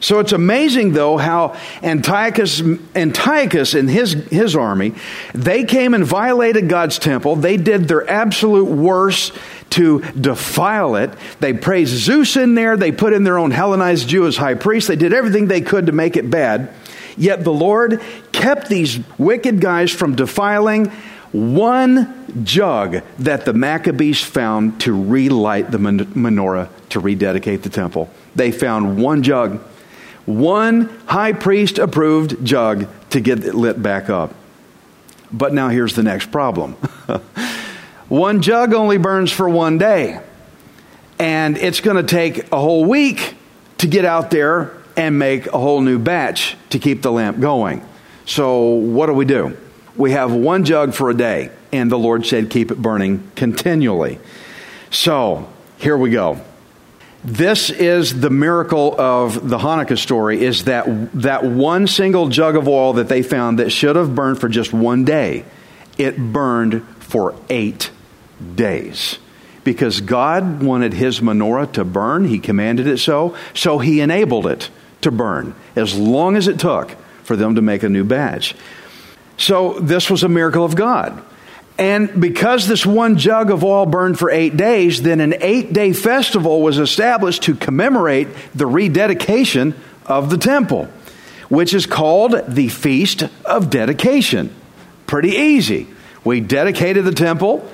So 0.00 0.20
it's 0.20 0.32
amazing, 0.32 0.92
though, 0.92 1.16
how 1.18 1.56
Antiochus, 1.82 2.62
Antiochus 2.94 3.74
and 3.74 3.90
his, 3.90 4.12
his 4.12 4.56
army, 4.56 4.94
they 5.34 5.64
came 5.64 5.92
and 5.92 6.04
violated 6.04 6.68
God's 6.68 6.98
temple. 6.98 7.36
They 7.36 7.56
did 7.56 7.88
their 7.88 8.08
absolute 8.08 8.68
worst 8.68 9.34
to 9.70 10.00
defile 10.12 10.96
it. 10.96 11.10
They 11.40 11.52
praised 11.52 11.94
Zeus 11.94 12.36
in 12.36 12.54
there. 12.54 12.76
They 12.76 12.92
put 12.92 13.12
in 13.12 13.24
their 13.24 13.38
own 13.38 13.50
Hellenized 13.50 14.08
Jew 14.08 14.26
as 14.26 14.36
high 14.36 14.54
priest. 14.54 14.88
They 14.88 14.96
did 14.96 15.12
everything 15.12 15.46
they 15.46 15.60
could 15.60 15.86
to 15.86 15.92
make 15.92 16.16
it 16.16 16.30
bad. 16.30 16.72
Yet 17.16 17.44
the 17.44 17.52
Lord 17.52 18.00
kept 18.32 18.68
these 18.68 19.00
wicked 19.18 19.60
guys 19.60 19.90
from 19.90 20.14
defiling 20.14 20.90
one 21.32 22.44
jug 22.44 23.02
that 23.18 23.44
the 23.44 23.52
Maccabees 23.52 24.22
found 24.22 24.80
to 24.82 24.92
relight 24.92 25.70
the 25.70 25.78
menorah 25.78 26.68
to 26.90 27.00
rededicate 27.00 27.62
the 27.62 27.68
temple. 27.68 28.08
They 28.34 28.50
found 28.50 29.02
one 29.02 29.22
jug, 29.22 29.60
one 30.24 30.88
high 31.06 31.32
priest 31.32 31.78
approved 31.78 32.44
jug 32.44 32.86
to 33.10 33.20
get 33.20 33.44
it 33.44 33.54
lit 33.54 33.82
back 33.82 34.08
up. 34.08 34.34
But 35.30 35.52
now 35.52 35.68
here's 35.68 35.94
the 35.94 36.02
next 36.02 36.30
problem 36.30 36.76
one 38.08 38.40
jug 38.40 38.72
only 38.72 38.96
burns 38.96 39.30
for 39.30 39.48
one 39.48 39.76
day, 39.76 40.20
and 41.18 41.58
it's 41.58 41.80
going 41.80 41.96
to 41.96 42.02
take 42.02 42.50
a 42.52 42.58
whole 42.58 42.84
week 42.84 43.34
to 43.78 43.86
get 43.86 44.04
out 44.04 44.30
there 44.30 44.72
and 44.96 45.18
make 45.18 45.46
a 45.46 45.58
whole 45.58 45.80
new 45.80 45.98
batch 45.98 46.56
to 46.70 46.78
keep 46.78 47.02
the 47.02 47.12
lamp 47.12 47.38
going. 47.38 47.86
So, 48.24 48.64
what 48.64 49.06
do 49.06 49.12
we 49.12 49.24
do? 49.24 49.56
We 49.96 50.12
have 50.12 50.32
one 50.32 50.64
jug 50.64 50.94
for 50.94 51.10
a 51.10 51.14
day, 51.14 51.50
and 51.72 51.90
the 51.90 51.98
Lord 51.98 52.26
said, 52.26 52.50
keep 52.50 52.70
it 52.70 52.80
burning 52.80 53.30
continually. 53.36 54.18
So, 54.90 55.48
here 55.76 55.96
we 55.96 56.10
go. 56.10 56.40
This 57.24 57.68
is 57.68 58.20
the 58.20 58.30
miracle 58.30 58.98
of 58.98 59.48
the 59.48 59.58
Hanukkah 59.58 59.98
story 59.98 60.42
is 60.44 60.64
that 60.64 60.86
that 61.20 61.44
one 61.44 61.86
single 61.86 62.28
jug 62.28 62.56
of 62.56 62.68
oil 62.68 62.94
that 62.94 63.08
they 63.08 63.22
found 63.22 63.58
that 63.58 63.70
should 63.70 63.96
have 63.96 64.14
burned 64.14 64.40
for 64.40 64.48
just 64.48 64.72
one 64.72 65.04
day, 65.04 65.44
it 65.98 66.16
burned 66.16 66.86
for 67.00 67.34
8 67.50 67.90
days. 68.54 69.18
Because 69.64 70.00
God 70.00 70.62
wanted 70.62 70.94
his 70.94 71.20
menorah 71.20 71.72
to 71.72 71.84
burn, 71.84 72.24
he 72.24 72.38
commanded 72.38 72.86
it 72.86 72.98
so, 72.98 73.36
so 73.54 73.78
he 73.78 74.00
enabled 74.00 74.46
it 74.46 74.70
to 75.02 75.10
burn 75.10 75.54
as 75.76 75.96
long 75.96 76.36
as 76.36 76.48
it 76.48 76.58
took 76.58 76.90
for 77.24 77.36
them 77.36 77.56
to 77.56 77.62
make 77.62 77.82
a 77.82 77.88
new 77.88 78.04
batch. 78.04 78.54
So 79.36 79.78
this 79.78 80.10
was 80.10 80.22
a 80.22 80.28
miracle 80.28 80.64
of 80.64 80.74
God. 80.74 81.22
And 81.78 82.20
because 82.20 82.66
this 82.66 82.84
one 82.84 83.18
jug 83.18 83.52
of 83.52 83.62
oil 83.62 83.86
burned 83.86 84.18
for 84.18 84.30
eight 84.30 84.56
days, 84.56 85.00
then 85.00 85.20
an 85.20 85.34
eight 85.40 85.72
day 85.72 85.92
festival 85.92 86.60
was 86.60 86.78
established 86.78 87.44
to 87.44 87.54
commemorate 87.54 88.28
the 88.54 88.66
rededication 88.66 89.74
of 90.04 90.28
the 90.28 90.38
temple, 90.38 90.88
which 91.48 91.74
is 91.74 91.86
called 91.86 92.34
the 92.48 92.68
Feast 92.68 93.22
of 93.44 93.70
Dedication. 93.70 94.52
Pretty 95.06 95.30
easy. 95.30 95.86
We 96.24 96.40
dedicated 96.40 97.04
the 97.04 97.12
temple, 97.12 97.70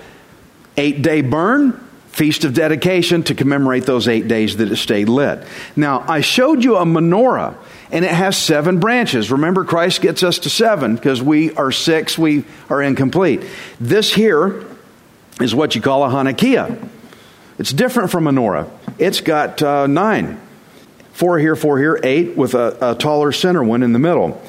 eight 0.77 1.03
day 1.03 1.21
burn, 1.21 1.73
Feast 2.09 2.45
of 2.45 2.55
Dedication 2.55 3.25
to 3.25 3.35
commemorate 3.35 3.87
those 3.87 4.07
eight 4.07 4.29
days 4.29 4.57
that 4.59 4.71
it 4.71 4.77
stayed 4.77 5.09
lit. 5.09 5.45
Now, 5.75 6.05
I 6.07 6.21
showed 6.21 6.63
you 6.63 6.77
a 6.77 6.85
menorah, 6.85 7.57
and 7.91 8.05
it 8.05 8.11
has 8.13 8.37
seven 8.37 8.79
branches. 8.79 9.33
Remember, 9.33 9.65
Christ 9.65 10.01
gets 10.01 10.23
us 10.23 10.39
to 10.41 10.51
seven 10.51 10.95
because 10.95 11.21
we 11.21 11.53
are 11.55 11.73
six, 11.73 12.17
we 12.17 12.45
are 12.71 12.81
incomplete. 12.81 13.43
This 13.81 14.15
here 14.15 14.65
is 15.41 15.55
what 15.55 15.75
you 15.75 15.81
call 15.81 16.05
a 16.05 16.09
Hanukkiah. 16.09 16.89
It's 17.59 17.73
different 17.73 18.11
from 18.11 18.25
menorah. 18.25 18.71
It's 18.99 19.21
got 19.21 19.63
uh, 19.63 19.87
nine. 19.87 20.41
Four 21.13 21.39
here, 21.39 21.55
four 21.55 21.79
here, 21.79 21.99
eight, 22.03 22.37
with 22.37 22.55
a, 22.55 22.93
a 22.93 22.95
taller 22.95 23.33
center 23.33 23.63
one 23.63 23.83
in 23.83 23.93
the 23.93 23.99
middle. 23.99 24.41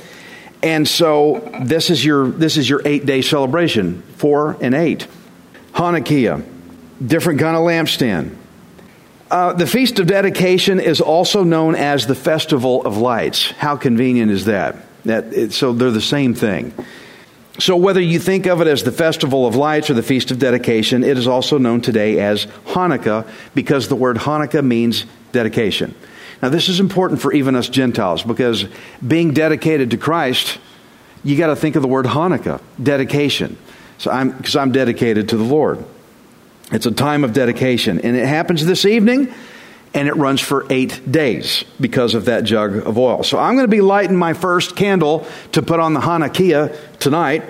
And 0.64 0.88
so 0.88 1.48
this 1.64 1.92
is 1.92 2.04
your 2.04 2.28
this 2.28 2.58
is 2.58 2.68
your 2.68 2.82
eight 2.86 3.06
day 3.06 3.22
celebration, 3.22 4.02
four 4.18 4.58
and 4.62 4.74
eight. 4.74 5.08
Hanukkah 5.76 6.44
different 7.06 7.40
kind 7.40 7.56
of 7.56 7.64
lampstand. 7.64 8.36
Uh, 9.30 9.54
the 9.54 9.68
Feast 9.68 10.00
of 10.00 10.08
Dedication 10.08 10.80
is 10.80 11.02
also 11.02 11.44
known 11.44 11.76
as 11.76 12.08
the 12.08 12.16
Festival 12.16 12.86
of 12.86 12.98
Lights. 12.98 13.52
How 13.52 13.76
convenient 13.76 14.32
is 14.32 14.46
that? 14.46 14.78
that 15.04 15.34
it, 15.34 15.54
so 15.54 15.74
they're 15.74 15.92
the 15.92 16.02
same 16.02 16.34
thing. 16.34 16.74
So, 17.58 17.78
whether 17.78 18.02
you 18.02 18.20
think 18.20 18.48
of 18.48 18.62
it 18.62 18.68
as 18.68 18.84
the 18.84 18.92
Festival 18.92 19.48
of 19.48 19.56
Lights 19.56 19.90
or 19.90 19.94
the 19.94 20.04
Feast 20.04 20.30
of 20.30 20.40
Dedication, 20.40 21.04
it 21.04 21.18
is 21.18 21.28
also 21.28 21.58
known 21.58 21.82
today 21.82 22.20
as 22.20 22.46
Hanukkah 22.68 23.28
because 23.54 23.88
the 23.88 23.96
word 23.96 24.18
Hanukkah 24.18 24.64
means 24.64 25.06
dedication. 25.32 25.96
Now, 26.42 26.50
this 26.50 26.68
is 26.68 26.80
important 26.80 27.22
for 27.22 27.32
even 27.34 27.56
us 27.56 27.70
Gentiles 27.70 28.24
because 28.24 28.66
being 29.06 29.34
dedicated 29.34 29.92
to 29.92 29.98
Christ, 29.98 30.60
you 31.24 31.38
got 31.38 31.48
to 31.48 31.56
think 31.56 31.76
of 31.76 31.82
the 31.82 31.88
word 31.88 32.06
Hanukkah, 32.06 32.62
dedication. 32.82 33.58
So, 33.98 34.12
I'm 34.12 34.32
because 34.32 34.56
I'm 34.56 34.72
dedicated 34.72 35.30
to 35.30 35.38
the 35.38 35.44
Lord. 35.44 35.84
It's 36.72 36.86
a 36.86 36.92
time 36.92 37.24
of 37.24 37.34
dedication. 37.34 38.02
And 38.02 38.16
it 38.16 38.26
happens 38.26 38.66
this 38.66 38.86
evening, 38.86 39.34
and 39.94 40.08
it 40.08 40.16
runs 40.16 40.42
for 40.42 40.66
eight 40.70 41.10
days 41.10 41.64
because 41.80 42.16
of 42.16 42.26
that 42.26 42.44
jug 42.44 42.76
of 42.78 42.98
oil. 42.98 43.24
So 43.24 43.38
I'm 43.38 43.56
going 43.56 43.66
to 43.66 43.72
be 43.72 43.82
lighting 43.82 44.18
my 44.18 44.34
first 44.34 44.76
candle 44.76 45.26
to 45.54 45.62
put 45.62 45.80
on 45.80 45.94
the 45.94 46.00
Hanukkah 46.00 46.76
tonight. 47.00 47.44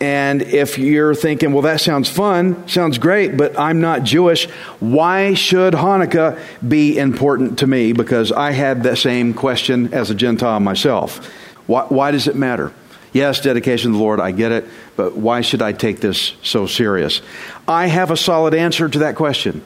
And 0.00 0.42
if 0.42 0.78
you're 0.78 1.14
thinking, 1.14 1.52
well, 1.52 1.62
that 1.62 1.80
sounds 1.80 2.10
fun, 2.10 2.68
sounds 2.68 2.98
great, 2.98 3.36
but 3.36 3.58
I'm 3.58 3.80
not 3.80 4.02
Jewish, 4.02 4.46
why 4.80 5.34
should 5.34 5.72
Hanukkah 5.72 6.38
be 6.66 6.98
important 6.98 7.60
to 7.60 7.66
me? 7.66 7.92
Because 7.92 8.30
I 8.30 8.50
had 8.50 8.82
that 8.82 8.98
same 8.98 9.34
question 9.34 9.94
as 9.94 10.10
a 10.10 10.14
Gentile 10.14 10.60
myself. 10.60 11.26
Why, 11.66 11.84
why 11.84 12.10
does 12.10 12.28
it 12.28 12.36
matter? 12.36 12.72
Yes, 13.14 13.40
dedication 13.40 13.92
to 13.92 13.96
the 13.96 14.02
Lord, 14.02 14.18
I 14.18 14.32
get 14.32 14.50
it, 14.50 14.64
but 14.96 15.16
why 15.16 15.40
should 15.40 15.62
I 15.62 15.70
take 15.70 16.00
this 16.00 16.34
so 16.42 16.66
serious? 16.66 17.22
I 17.66 17.86
have 17.86 18.10
a 18.10 18.16
solid 18.16 18.54
answer 18.54 18.88
to 18.88 18.98
that 18.98 19.14
question 19.14 19.64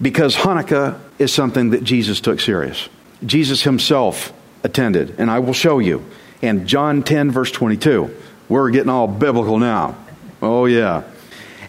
because 0.00 0.36
Hanukkah 0.36 1.00
is 1.18 1.32
something 1.32 1.70
that 1.70 1.84
Jesus 1.84 2.20
took 2.20 2.38
serious. 2.38 2.90
Jesus 3.24 3.62
himself 3.62 4.30
attended, 4.62 5.14
and 5.16 5.30
I 5.30 5.38
will 5.38 5.54
show 5.54 5.78
you. 5.78 6.04
And 6.42 6.66
John 6.66 7.02
10, 7.02 7.30
verse 7.30 7.50
22. 7.50 8.14
We're 8.50 8.70
getting 8.70 8.90
all 8.90 9.08
biblical 9.08 9.58
now. 9.58 9.96
Oh, 10.42 10.66
yeah. 10.66 11.04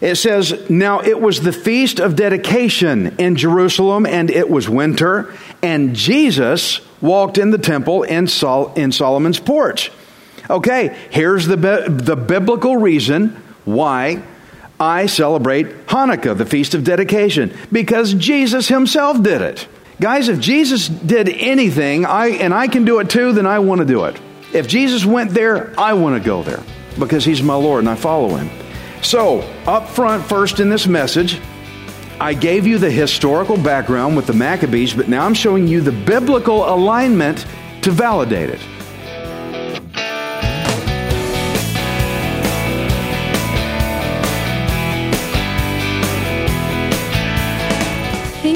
It 0.02 0.16
says, 0.16 0.68
Now 0.68 1.00
it 1.00 1.18
was 1.18 1.40
the 1.40 1.52
feast 1.52 2.00
of 2.00 2.16
dedication 2.16 3.16
in 3.16 3.36
Jerusalem, 3.36 4.04
and 4.04 4.30
it 4.30 4.50
was 4.50 4.68
winter, 4.68 5.32
and 5.62 5.96
Jesus 5.96 6.82
walked 7.00 7.38
in 7.38 7.50
the 7.50 7.56
temple 7.56 8.02
in, 8.02 8.26
Sol- 8.26 8.74
in 8.74 8.92
Solomon's 8.92 9.40
porch. 9.40 9.90
Okay, 10.50 10.96
here's 11.10 11.46
the, 11.46 11.56
the 11.56 12.16
biblical 12.16 12.76
reason 12.76 13.30
why 13.64 14.22
I 14.78 15.06
celebrate 15.06 15.86
Hanukkah, 15.86 16.36
the 16.36 16.44
Feast 16.44 16.74
of 16.74 16.84
Dedication, 16.84 17.56
because 17.72 18.12
Jesus 18.14 18.68
himself 18.68 19.22
did 19.22 19.40
it. 19.40 19.66
Guys, 20.00 20.28
if 20.28 20.40
Jesus 20.40 20.88
did 20.88 21.28
anything, 21.28 22.04
I, 22.04 22.28
and 22.28 22.52
I 22.52 22.66
can 22.66 22.84
do 22.84 22.98
it 22.98 23.08
too, 23.08 23.32
then 23.32 23.46
I 23.46 23.60
want 23.60 23.78
to 23.78 23.86
do 23.86 24.04
it. 24.04 24.20
If 24.52 24.66
Jesus 24.66 25.04
went 25.04 25.30
there, 25.30 25.72
I 25.78 25.94
want 25.94 26.20
to 26.20 26.24
go 26.24 26.42
there 26.42 26.62
because 26.98 27.24
he's 27.24 27.42
my 27.42 27.54
Lord 27.54 27.80
and 27.80 27.88
I 27.88 27.94
follow 27.94 28.36
him. 28.36 28.50
So, 29.02 29.40
up 29.66 29.88
front, 29.88 30.24
first 30.24 30.60
in 30.60 30.68
this 30.68 30.86
message, 30.86 31.40
I 32.20 32.34
gave 32.34 32.66
you 32.66 32.78
the 32.78 32.90
historical 32.90 33.56
background 33.56 34.16
with 34.16 34.26
the 34.26 34.32
Maccabees, 34.32 34.94
but 34.94 35.08
now 35.08 35.24
I'm 35.24 35.34
showing 35.34 35.66
you 35.68 35.80
the 35.80 35.92
biblical 35.92 36.68
alignment 36.68 37.46
to 37.82 37.90
validate 37.90 38.50
it. 38.50 38.60